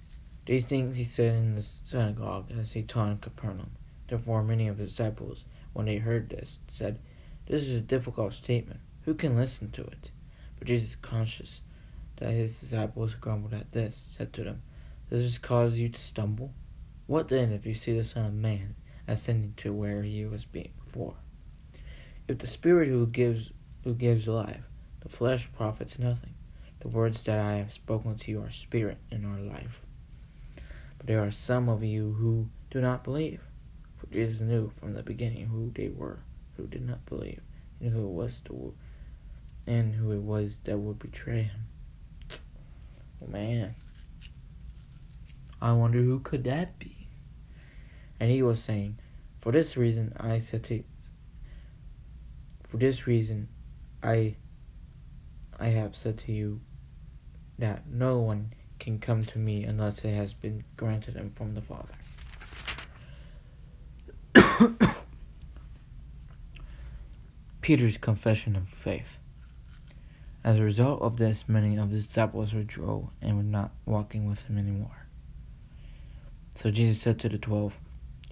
These 0.47 0.65
things 0.65 0.97
he 0.97 1.05
said 1.05 1.35
in 1.35 1.55
the 1.55 1.63
synagogue 1.63 2.51
as 2.59 2.73
he 2.73 2.83
taught 2.83 3.11
in 3.11 3.19
Capernaum. 3.19 3.71
Therefore, 4.09 4.43
many 4.43 4.69
of 4.69 4.79
his 4.79 4.91
disciples, 4.91 5.45
when 5.73 5.87
they 5.87 5.99
heard 5.99 6.29
this, 6.31 6.59
said, 6.69 6.99
This 7.51 7.65
is 7.65 7.75
a 7.75 7.81
difficult 7.81 8.33
statement. 8.33 8.79
Who 9.07 9.15
can 9.15 9.35
listen 9.35 9.73
to 9.73 9.83
it? 9.83 10.13
But 10.57 10.69
Jesus, 10.69 10.95
conscious 10.95 11.63
that 12.19 12.31
his 12.31 12.61
disciples 12.61 13.15
grumbled 13.15 13.55
at 13.55 13.73
this, 13.73 14.01
said 14.17 14.33
to 14.35 14.45
them, 14.45 14.63
Does 15.11 15.25
this 15.25 15.39
cause 15.39 15.75
you 15.75 15.89
to 15.89 16.01
stumble? 16.01 16.55
What 17.09 17.27
then 17.27 17.51
if 17.51 17.67
you 17.67 17.75
see 17.75 17.93
the 17.93 18.05
Son 18.05 18.25
of 18.25 18.35
Man 18.35 18.77
ascending 19.09 19.55
to 19.57 19.73
where 19.73 20.05
he 20.05 20.25
was 20.27 20.45
before? 20.45 21.17
If 22.29 22.39
the 22.39 22.47
Spirit 22.47 22.89
who 22.89 23.05
gives 23.09 23.51
who 23.83 23.95
gives 23.95 24.29
life, 24.29 24.63
the 25.01 25.09
flesh 25.09 25.49
profits 25.57 25.99
nothing. 25.99 26.35
The 26.79 26.89
words 26.89 27.21
that 27.25 27.41
I 27.41 27.55
have 27.55 27.73
spoken 27.73 28.17
to 28.17 28.31
you 28.31 28.43
are 28.43 28.51
spirit 28.53 28.99
and 29.11 29.27
are 29.27 29.41
life. 29.41 29.81
But 30.99 31.09
there 31.09 31.25
are 31.25 31.33
some 31.33 31.69
of 31.69 31.83
you 31.83 32.13
who 32.13 32.49
do 32.71 32.81
not 32.81 33.03
believe. 33.03 33.41
For 33.97 34.07
Jesus 34.07 34.39
knew 34.39 34.71
from 34.79 34.95
the 34.95 35.03
beginning 35.03 35.47
who 35.47 35.73
they 35.75 35.89
were 35.89 36.21
who 36.61 36.67
did 36.67 36.87
not 36.87 37.07
believe, 37.07 37.41
and 37.81 37.93
who 37.93 38.05
it 38.05 38.11
was 38.11 38.41
the, 38.41 38.73
and 39.67 39.95
who 39.95 40.13
it 40.13 40.21
was 40.21 40.59
that 40.65 40.79
would 40.79 40.99
betray 40.99 41.43
him. 41.43 41.67
Man. 43.27 43.75
I 45.63 45.73
wonder 45.73 45.99
who 45.99 46.21
could 46.21 46.45
that 46.45 46.79
be? 46.79 47.09
And 48.19 48.31
he 48.31 48.43
was 48.43 48.63
saying, 48.63 48.99
For 49.41 49.53
this 49.53 49.77
reason 49.77 50.15
I 50.19 50.39
said 50.39 50.65
to 50.65 50.83
for 52.67 52.79
this 52.79 53.07
reason 53.07 53.49
I 54.03 54.37
I 55.59 55.69
have 55.69 55.95
said 55.97 56.19
to 56.19 56.33
you 56.33 56.61
that 57.59 57.87
no 57.87 58.19
one 58.19 58.55
can 58.79 58.99
come 58.99 59.21
to 59.23 59.39
me 59.39 59.65
unless 59.65 60.05
it 60.05 60.15
has 60.15 60.33
been 60.33 60.65
granted 60.77 61.15
him 61.15 61.31
from 61.31 61.55
the 61.55 61.61
Father. 61.61 61.93
Peter's 67.61 67.99
confession 67.99 68.57
of 68.57 68.69
faith. 68.69 69.19
As 70.43 70.59
a 70.59 70.63
result 70.63 71.03
of 71.03 71.19
this, 71.19 71.45
many 71.47 71.77
of 71.77 71.91
the 71.91 72.01
disciples 72.01 72.55
withdrew 72.55 73.11
and 73.21 73.37
were 73.37 73.43
not 73.43 73.73
walking 73.85 74.27
with 74.27 74.43
him 74.43 74.57
anymore. 74.57 75.07
So 76.55 76.71
Jesus 76.71 77.01
said 77.01 77.19
to 77.21 77.29
the 77.29 77.39
twelve, 77.39 77.79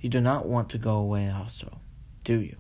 You 0.01 0.09
do 0.09 0.21
not 0.21 0.47
want 0.47 0.71
to 0.71 0.79
go 0.79 0.97
away 0.97 1.31
also, 1.31 1.81
do 2.25 2.41
you? 2.41 2.57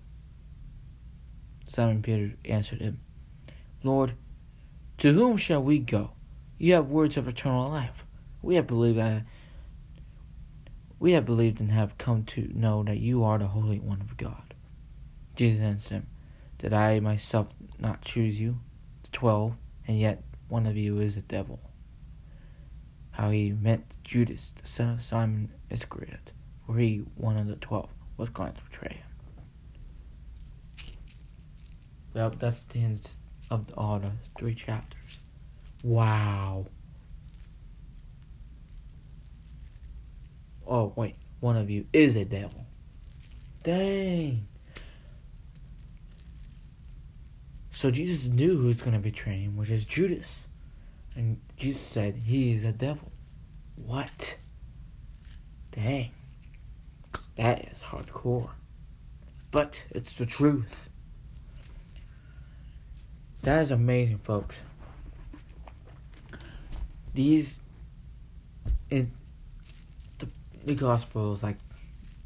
Simon 1.66 2.02
Peter 2.02 2.34
answered 2.44 2.80
him, 2.80 3.00
Lord, 3.82 4.12
to 4.98 5.12
whom 5.12 5.36
shall 5.36 5.62
we 5.62 5.78
go? 5.78 6.10
You 6.58 6.74
have 6.74 6.88
words 6.88 7.16
of 7.16 7.28
eternal 7.28 7.70
life. 7.70 8.04
We 8.42 8.56
have 8.56 8.66
believed 8.66 8.98
uh, 8.98 9.20
we 10.98 11.12
have 11.12 11.24
believed 11.24 11.60
and 11.60 11.70
have 11.70 11.96
come 11.96 12.24
to 12.24 12.50
know 12.52 12.82
that 12.82 12.98
you 12.98 13.22
are 13.22 13.38
the 13.38 13.46
Holy 13.46 13.78
One 13.78 14.00
of 14.00 14.16
God. 14.16 14.54
Jesus 15.36 15.62
answered 15.62 15.92
him, 15.92 16.06
Did 16.58 16.72
I 16.72 17.00
myself 17.00 17.48
not 17.78 18.02
choose 18.02 18.40
you, 18.40 18.58
the 19.02 19.10
twelve, 19.10 19.54
and 19.86 19.98
yet 19.98 20.22
one 20.48 20.66
of 20.66 20.76
you 20.76 20.98
is 21.00 21.16
a 21.16 21.20
devil? 21.20 21.60
How 23.12 23.30
he 23.30 23.52
meant 23.52 23.84
Judas, 24.04 24.52
the 24.60 24.68
son 24.68 24.90
of 24.90 25.02
Simon 25.02 25.50
Iscariot, 25.70 26.32
for 26.66 26.76
he, 26.76 26.98
one 27.14 27.36
of 27.36 27.46
the 27.46 27.56
twelve, 27.56 27.90
was 28.16 28.28
going 28.30 28.52
to 28.52 28.62
betray 28.62 28.96
him. 28.96 30.94
Well, 32.14 32.30
that's 32.30 32.64
the 32.64 32.82
end 32.82 33.08
of 33.50 33.66
the 33.68 34.12
three 34.36 34.54
chapters. 34.54 35.24
Wow. 35.84 36.66
Oh, 40.66 40.92
wait. 40.96 41.14
One 41.40 41.56
of 41.56 41.70
you 41.70 41.86
is 41.92 42.16
a 42.16 42.24
devil. 42.24 42.66
Dang. 43.62 44.48
So 47.78 47.92
Jesus 47.92 48.26
knew 48.26 48.58
who 48.58 48.66
was 48.66 48.82
going 48.82 48.94
to 48.94 48.98
betray 48.98 49.38
him, 49.38 49.56
which 49.56 49.70
is 49.70 49.84
Judas. 49.84 50.48
And 51.14 51.40
Jesus 51.56 51.80
said, 51.80 52.16
He 52.26 52.52
is 52.52 52.64
a 52.64 52.72
devil. 52.72 53.08
What? 53.76 54.36
Dang. 55.70 56.10
That 57.36 57.68
is 57.68 57.78
hardcore. 57.78 58.50
But 59.52 59.62
but 59.62 59.84
it's 59.92 60.16
the 60.16 60.26
truth. 60.26 60.90
That 63.44 63.62
is 63.62 63.70
amazing, 63.70 64.18
folks. 64.24 64.56
These 67.14 67.60
in 68.90 69.12
the, 70.18 70.28
the 70.64 70.74
gospel 70.74 71.32
is 71.32 71.44
like 71.44 71.58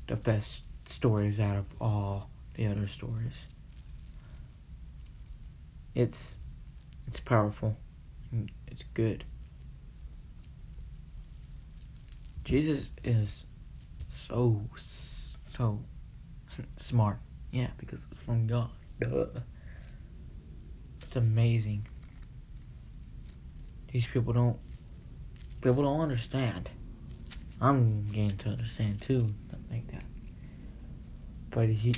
the 0.07 0.17
best 0.17 0.65
stories 0.89 1.39
out 1.39 1.59
of 1.59 1.67
all 1.79 2.31
the 2.55 2.69
other 2.69 2.89
stories. 2.89 3.49
It's 5.95 6.37
it's 7.07 7.21
powerful. 7.21 7.77
It's 8.67 8.85
good. 8.95 9.25
Jesus 12.45 12.91
is 13.05 13.45
so 14.09 14.63
so 15.51 15.81
smart. 16.77 17.19
Yeah, 17.51 17.69
because 17.77 18.01
it's 18.11 18.23
from 18.23 18.47
God. 18.47 18.71
Duh. 19.01 19.27
It's 21.03 21.17
amazing. 21.17 21.87
These 23.93 24.07
people 24.07 24.33
don't 24.33 24.59
people 25.61 25.83
don't 25.83 26.01
understand. 26.01 26.71
I'm 27.61 28.07
getting 28.07 28.37
to 28.39 28.49
understand 28.51 29.01
too, 29.03 29.19
nothing 29.51 29.67
like 29.71 29.87
that. 29.93 30.05
But 31.51 31.69
he 31.69 31.95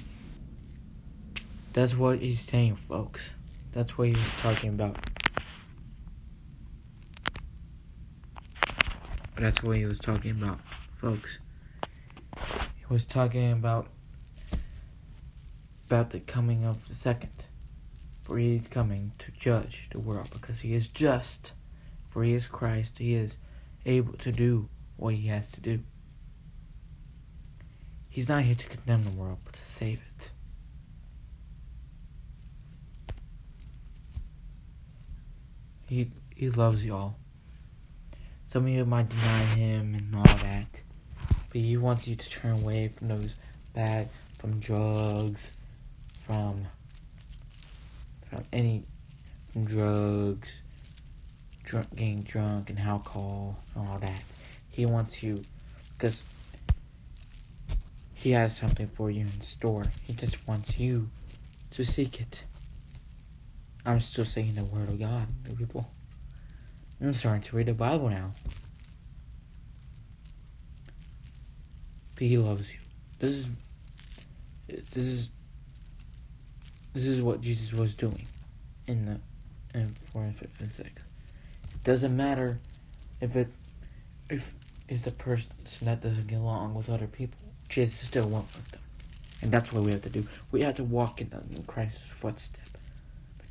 that's 1.73 1.97
what 1.97 2.19
he's 2.19 2.41
saying, 2.41 2.77
folks. 2.77 3.31
That's 3.75 3.99
what 3.99 4.07
he's 4.07 4.41
talking 4.41 4.71
about. 4.71 4.97
That's 9.37 9.65
what 9.65 9.77
he 9.77 9.85
was 9.85 9.99
talking 9.99 10.31
about, 10.31 10.61
folks. 10.97 11.41
He 12.79 12.85
was 12.89 13.05
talking 13.05 13.51
about 13.51 13.89
about 15.87 16.11
the 16.11 16.21
coming 16.21 16.65
of 16.65 16.87
the 16.87 16.95
second. 16.95 17.47
For 18.23 18.39
he 18.39 18.55
is 18.55 18.69
coming 18.69 19.13
to 19.19 19.33
judge 19.33 19.89
the 19.91 19.99
world 19.99 20.31
because 20.33 20.61
he 20.61 20.73
is 20.73 20.87
just. 20.87 21.53
For 22.11 22.23
he 22.23 22.33
is 22.33 22.47
Christ, 22.47 22.99
he 22.99 23.15
is 23.15 23.37
able 23.85 24.15
to 24.19 24.31
do 24.31 24.69
what 24.97 25.15
he 25.15 25.27
has 25.27 25.51
to 25.51 25.61
do. 25.61 25.81
He's 28.09 28.29
not 28.29 28.45
here 28.45 28.55
to 28.55 28.67
condemn 28.67 29.03
the 29.03 29.21
world, 29.21 29.39
but 29.45 29.55
to 29.55 29.61
save 29.61 30.01
it. 30.17 30.31
He 35.95 36.11
he 36.35 36.51
loves 36.51 36.85
y'all. 36.85 37.15
Some 38.47 38.65
of 38.65 38.69
you 38.71 38.85
might 38.85 39.09
deny 39.09 39.45
him 39.55 39.95
and 39.95 40.13
all 40.17 40.25
that, 40.25 40.83
but 41.53 41.61
he 41.61 41.77
wants 41.77 42.09
you 42.09 42.17
to 42.17 42.29
turn 42.29 42.61
away 42.61 42.89
from 42.89 43.07
those 43.07 43.37
bad, 43.75 44.11
from 44.37 44.59
drugs, 44.59 45.57
from 46.19 46.67
from 48.29 48.43
any 48.53 48.83
from 49.53 49.67
drugs, 49.67 50.49
drunk, 51.63 51.95
getting 51.95 52.23
drunk 52.23 52.71
and 52.71 52.81
alcohol 52.81 53.61
and 53.77 53.89
all 53.89 53.99
that. 54.01 54.25
He 54.69 54.87
wants 54.87 55.23
you 55.23 55.45
because 55.93 56.25
he 58.15 58.33
has 58.33 58.57
something 58.57 58.89
for 58.89 59.13
you 59.13 59.21
in 59.21 59.41
store. 59.43 59.85
He 60.03 60.13
just 60.13 60.49
wants 60.49 60.77
you 60.77 61.09
to 61.71 61.85
seek 61.85 62.21
it. 62.21 62.43
I'm 63.87 64.01
still 64.01 64.25
saying 64.25 64.55
the 64.55 64.65
word 64.65 64.89
of 64.89 64.99
God, 64.99 65.27
to 65.45 65.57
people. 65.57 65.89
I'm 67.01 67.13
starting 67.13 67.43
to 67.43 67.57
read 67.57 67.67
the 67.67 67.75
Bible 67.75 68.09
now. 68.09 68.31
But 72.15 72.23
he 72.23 72.39
loves 72.39 72.73
you. 72.73 72.79
This 73.19 73.33
is 73.33 73.51
this 74.69 74.97
is 74.97 75.31
this 76.95 77.05
is 77.05 77.23
what 77.23 77.41
Jesus 77.41 77.73
was 77.75 77.95
doing 77.95 78.27
in 78.87 79.07
the 79.07 79.79
in 79.79 79.89
four 80.13 80.23
and 80.23 80.37
fifth 80.37 80.61
and 80.61 80.71
six. 80.71 81.05
It 81.75 81.85
doesn't 81.85 82.17
matter 82.17 82.61
if 83.21 83.37
it 83.37 83.49
if 84.31 84.55
if 84.89 85.03
the 85.03 85.11
person 85.11 85.51
that 85.83 86.01
doesn't 86.03 86.29
get 86.29 86.39
along 86.39 86.75
with 86.75 86.91
other 86.91 87.07
people. 87.07 87.39
Jesus 87.69 88.09
still 88.09 88.29
went 88.29 88.45
with 88.47 88.69
them. 88.71 88.81
And 89.43 89.51
that's 89.51 89.73
what 89.73 89.85
we 89.85 89.91
have 89.91 90.03
to 90.03 90.11
do. 90.11 90.27
We 90.53 90.63
have 90.63 90.77
to 90.77 90.85
walk 90.85 91.21
in, 91.21 91.31
in 91.51 91.65
Christ's 91.65 92.05
footstep. 92.05 92.74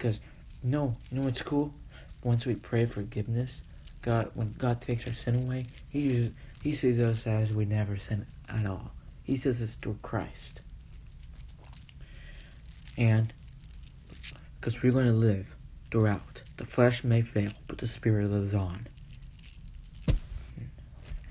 Because 0.03 0.19
no, 0.61 0.97
you 1.09 1.19
know 1.19 1.23
what's 1.23 1.41
cool? 1.41 1.73
once 2.25 2.45
we 2.45 2.55
pray 2.55 2.85
forgiveness, 2.85 3.61
God, 4.01 4.31
when 4.33 4.51
God 4.57 4.81
takes 4.81 5.07
our 5.07 5.13
sin 5.13 5.35
away, 5.35 5.65
He 5.89 6.31
He 6.61 6.75
sees 6.75 6.99
us 6.99 7.25
as 7.25 7.55
we 7.55 7.63
never 7.63 7.95
sin 7.95 8.25
at 8.49 8.65
all. 8.65 8.91
He 9.23 9.37
sees 9.37 9.61
us 9.61 9.75
through 9.75 9.99
Christ, 10.01 10.59
and 12.97 13.31
because 14.59 14.83
we're 14.83 14.91
going 14.91 15.05
to 15.05 15.13
live 15.13 15.55
throughout, 15.89 16.41
the 16.57 16.65
flesh 16.65 17.05
may 17.05 17.21
fail, 17.21 17.51
but 17.69 17.77
the 17.77 17.87
spirit 17.87 18.29
lives 18.29 18.53
on. 18.53 18.87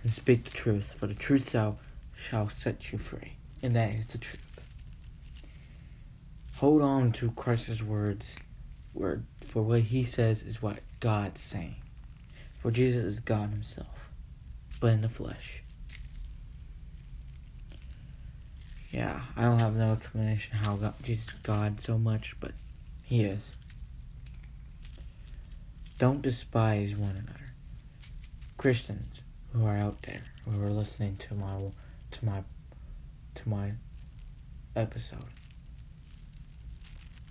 And 0.03 0.11
speak 0.11 0.45
the 0.45 0.51
truth, 0.51 0.95
for 0.95 1.07
the 1.07 1.15
truth 1.15 1.51
shall 1.51 1.79
shall 2.17 2.49
set 2.49 2.91
you 2.91 2.99
free, 2.99 3.35
and 3.63 3.75
that 3.75 3.93
is 3.93 4.07
the 4.07 4.17
truth. 4.17 4.49
Hold 6.57 6.81
on 6.81 7.13
to 7.13 7.33
Christ's 7.33 7.83
words 7.83 8.37
word 8.95 9.25
for 9.41 9.63
what 9.63 9.81
he 9.81 10.03
says 10.03 10.43
is 10.43 10.63
what 10.63 10.79
God's 11.01 11.41
saying. 11.41 11.77
For 12.61 12.71
Jesus 12.71 13.03
is 13.03 13.21
God 13.21 13.51
himself, 13.51 14.09
but 14.81 14.93
in 14.93 15.03
the 15.03 15.09
flesh. 15.09 15.63
Yeah, 18.91 19.23
I 19.37 19.43
don't 19.43 19.61
have 19.61 19.75
no 19.75 19.93
explanation 19.93 20.59
how 20.63 20.77
God, 20.77 20.95
Jesus 21.03 21.35
is 21.35 21.39
God 21.41 21.81
so 21.81 21.99
much, 21.99 22.37
but 22.41 22.53
he 23.03 23.23
is. 23.23 23.57
Don't 25.99 26.21
despise 26.21 26.95
one 26.95 27.13
another. 27.13 27.55
Christians 28.59 29.21
who 29.53 29.65
are 29.67 29.77
out 29.77 30.03
there 30.03 30.23
who 30.45 30.63
are 30.63 30.71
listening 30.71 31.17
to 31.17 31.35
my 31.35 31.59
to 32.11 32.25
my 32.25 32.43
to 33.35 33.49
my 33.49 33.73
episode. 34.77 35.25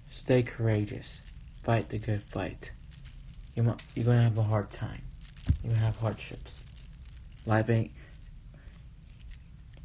Stay 0.09 0.43
courageous 0.43 1.21
fight 1.63 1.89
the 1.89 1.99
good 1.99 2.23
fight. 2.23 2.71
You 3.55 3.75
you're 3.95 4.05
gonna 4.05 4.23
have 4.23 4.37
a 4.37 4.43
hard 4.43 4.71
time. 4.71 5.01
You're 5.63 5.73
gonna 5.73 5.85
have 5.85 5.97
hardships. 5.97 6.63
Life 7.45 7.69
ain't. 7.69 7.91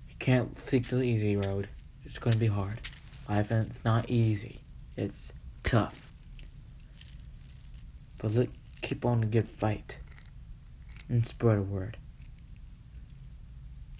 You 0.09 0.15
can't 0.19 0.57
take 0.67 0.87
the 0.87 1.03
easy 1.03 1.37
road. 1.37 1.69
It's 2.05 2.19
gonna 2.19 2.37
be 2.37 2.47
hard. 2.47 2.81
Life 3.29 3.51
is 3.51 3.85
not 3.85 4.09
easy. 4.09 4.61
It's 4.97 5.33
tough. 5.65 6.09
But 8.23 8.33
look, 8.33 8.49
keep 8.81 9.05
on 9.05 9.21
the 9.21 9.27
good 9.27 9.49
fight. 9.49 9.99
And 11.09 11.27
spread 11.27 11.59
a 11.59 11.63
word. 11.63 11.99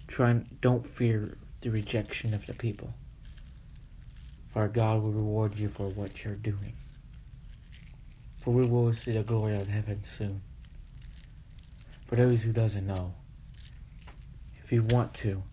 Try 0.07 0.31
and 0.31 0.61
don't 0.61 0.85
fear 0.85 1.37
the 1.61 1.69
rejection 1.69 2.33
of 2.33 2.47
the 2.47 2.53
people. 2.53 2.93
For 4.49 4.67
God 4.67 5.03
will 5.03 5.11
reward 5.11 5.57
you 5.57 5.67
for 5.69 5.87
what 5.89 6.23
you're 6.23 6.35
doing 6.35 6.73
for 8.47 8.51
we 8.51 8.65
will 8.65 8.93
see 8.93 9.11
the 9.11 9.23
glory 9.23 9.53
of 9.55 9.67
heaven 9.67 10.01
soon. 10.05 10.41
For 12.05 12.15
those 12.15 12.43
who 12.43 12.53
doesn't 12.53 12.87
know, 12.87 13.13
if 14.63 14.71
you 14.71 14.83
want 14.83 15.13
to, 15.15 15.43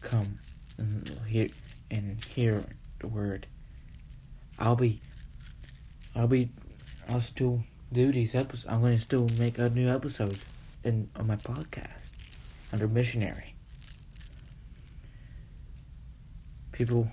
come 0.00 0.40
and 0.76 1.08
hear 1.28 1.46
and 1.92 2.16
hear 2.24 2.64
the 2.98 3.06
word. 3.06 3.46
I'll 4.58 4.74
be, 4.74 5.00
I'll 6.16 6.26
be, 6.26 6.48
I'll 7.08 7.20
still 7.20 7.62
do 7.92 8.10
these 8.10 8.34
episodes. 8.34 8.66
I'm 8.68 8.80
going 8.80 8.96
to 8.96 9.00
still 9.00 9.28
make 9.38 9.58
a 9.58 9.70
new 9.70 9.88
episode 9.88 10.36
in 10.82 11.08
on 11.14 11.28
my 11.28 11.36
podcast 11.36 12.72
under 12.72 12.88
missionary. 12.88 13.54
People 16.72 17.12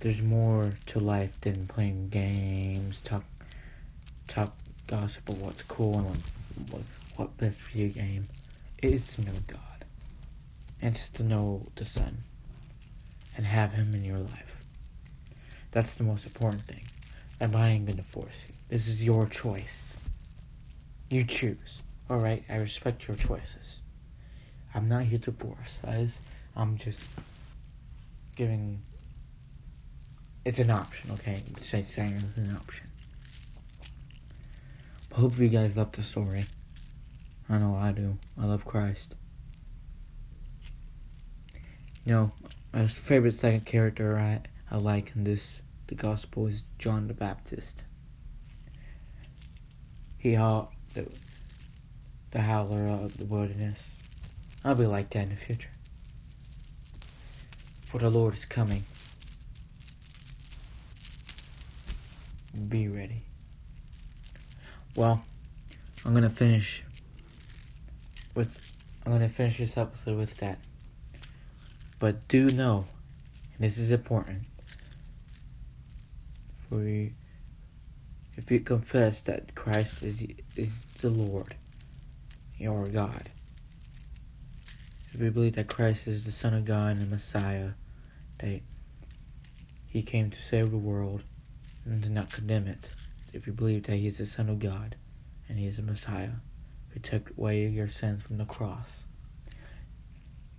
there's 0.00 0.22
more 0.22 0.74
to 0.86 1.00
life 1.00 1.40
than 1.40 1.66
playing 1.66 2.10
games, 2.10 3.00
talk 3.00 3.24
talk 4.28 4.54
gossip 4.86 5.28
of 5.28 5.42
what's 5.42 5.62
cool 5.62 5.96
and 5.98 6.18
what, 6.70 6.82
what 7.16 7.36
best 7.36 7.60
video 7.62 7.88
game. 7.88 8.24
It 8.82 8.94
is 8.94 9.14
to 9.14 9.22
know 9.22 9.32
God. 9.46 9.84
And 10.80 10.94
just 10.94 11.16
to 11.16 11.22
know 11.22 11.66
the 11.74 11.84
Son. 11.84 12.18
And 13.36 13.46
have 13.46 13.72
Him 13.72 13.94
in 13.94 14.04
your 14.04 14.18
life. 14.18 14.64
That's 15.72 15.94
the 15.96 16.04
most 16.04 16.26
important 16.26 16.62
thing. 16.62 16.84
And 17.40 17.56
I 17.56 17.70
ain't 17.70 17.86
gonna 17.86 18.02
force 18.02 18.44
you. 18.48 18.54
This 18.68 18.88
is 18.88 19.04
your 19.04 19.26
choice. 19.26 19.96
You 21.10 21.24
choose. 21.24 21.82
Alright, 22.10 22.44
I 22.48 22.56
respect 22.56 23.06
your 23.08 23.16
choices. 23.16 23.80
I'm 24.74 24.88
not 24.88 25.04
here 25.04 25.18
to 25.20 25.32
force, 25.32 25.80
guys. 25.84 26.20
I'm 26.56 26.78
just 26.78 27.18
giving. 28.36 28.80
It's 30.44 30.58
an 30.58 30.70
option, 30.70 31.10
okay? 31.12 31.42
Say 31.60 31.84
saying 31.94 32.14
it's 32.14 32.36
an 32.36 32.54
option. 32.54 32.87
Hope 35.18 35.36
you 35.36 35.48
guys 35.48 35.76
love 35.76 35.90
the 35.90 36.04
story. 36.04 36.44
I 37.50 37.58
know 37.58 37.74
I 37.74 37.90
do. 37.90 38.18
I 38.40 38.46
love 38.46 38.64
Christ. 38.64 39.16
You 42.04 42.12
know, 42.12 42.32
My 42.72 42.86
favorite 42.86 43.34
second 43.34 43.66
character 43.66 44.16
I, 44.16 44.42
I 44.70 44.78
like 44.78 45.16
in 45.16 45.24
this 45.24 45.60
the 45.88 45.96
gospel 45.96 46.46
is 46.46 46.62
John 46.78 47.08
the 47.08 47.14
Baptist. 47.14 47.82
He 50.18 50.34
hauled 50.34 50.68
the, 50.94 51.12
the 52.30 52.42
howler 52.42 52.86
of 52.86 53.18
the 53.18 53.26
wilderness. 53.26 53.80
I'll 54.64 54.76
be 54.76 54.86
like 54.86 55.10
that 55.10 55.24
in 55.24 55.30
the 55.30 55.34
future. 55.34 55.70
For 57.86 57.98
the 57.98 58.08
Lord 58.08 58.34
is 58.34 58.44
coming. 58.44 58.84
Be 62.68 62.86
ready. 62.86 63.22
Well, 64.98 65.22
I'm 66.04 66.12
gonna 66.12 66.28
finish 66.28 66.82
with 68.34 68.72
I'm 69.06 69.12
gonna 69.12 69.28
finish 69.28 69.58
this 69.58 69.76
episode 69.76 70.16
with 70.16 70.38
that. 70.38 70.58
But 72.00 72.26
do 72.26 72.48
know, 72.48 72.84
and 73.54 73.64
this 73.64 73.78
is 73.78 73.92
important, 73.92 74.42
for 76.68 76.82
you, 76.82 77.12
if 78.36 78.50
you 78.50 78.58
confess 78.58 79.20
that 79.20 79.54
Christ 79.54 80.02
is 80.02 80.20
is 80.56 80.86
the 80.86 81.10
Lord, 81.10 81.54
your 82.58 82.84
God. 82.88 83.30
If 85.14 85.20
you 85.20 85.30
believe 85.30 85.54
that 85.54 85.68
Christ 85.68 86.08
is 86.08 86.24
the 86.24 86.32
Son 86.32 86.54
of 86.54 86.64
God 86.64 86.96
and 86.96 87.02
the 87.02 87.06
Messiah, 87.06 87.70
that 88.38 88.62
He 89.86 90.02
came 90.02 90.32
to 90.32 90.42
save 90.42 90.72
the 90.72 90.76
world 90.76 91.22
and 91.84 92.02
to 92.02 92.10
not 92.10 92.32
condemn 92.32 92.66
it. 92.66 92.88
If 93.32 93.46
you 93.46 93.52
believe 93.52 93.84
that 93.84 93.96
He 93.96 94.06
is 94.06 94.18
the 94.18 94.26
Son 94.26 94.48
of 94.48 94.58
God 94.58 94.96
and 95.48 95.58
He 95.58 95.66
is 95.66 95.76
the 95.76 95.82
Messiah, 95.82 96.40
who 96.90 97.00
took 97.00 97.30
away 97.36 97.66
your 97.66 97.88
sins 97.88 98.22
from 98.22 98.38
the 98.38 98.44
cross, 98.44 99.04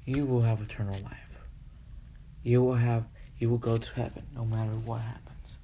you 0.06 0.26
will 0.26 0.42
have 0.42 0.62
eternal 0.62 1.00
life. 1.04 1.44
You 2.44 2.62
will 2.62 2.76
have 2.76 3.06
you 3.38 3.50
will 3.50 3.58
go 3.58 3.78
to 3.78 3.94
heaven 3.94 4.24
no 4.36 4.46
matter 4.46 4.72
what 4.72 5.02
happens. 5.02 5.58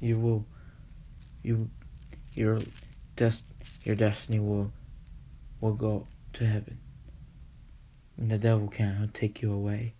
You 0.00 0.18
will 0.18 0.46
you 1.42 1.70
your 2.34 2.58
dest 3.16 3.44
your 3.84 3.96
destiny 3.96 4.38
will 4.38 4.72
will 5.60 5.74
go 5.74 6.06
to 6.34 6.46
heaven. 6.46 6.78
And 8.16 8.30
the 8.30 8.38
devil 8.38 8.68
can't 8.68 9.12
take 9.12 9.42
you 9.42 9.52
away. 9.52 9.94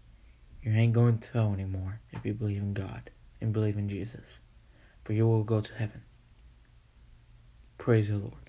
You 0.63 0.73
ain't 0.73 0.93
going 0.93 1.19
to 1.19 1.33
hell 1.33 1.53
anymore 1.53 2.01
if 2.13 2.25
you 2.25 2.33
believe 2.33 2.63
in 2.63 2.73
God 2.73 3.11
and 3.41 3.53
believe 3.53 3.77
in 3.77 3.89
Jesus. 3.89 4.39
For 5.05 5.13
you 5.13 5.27
will 5.27 5.45
go 5.45 5.61
to 5.61 5.75
heaven. 5.75 6.03
Praise 7.79 8.09
the 8.09 8.17
Lord. 8.17 8.44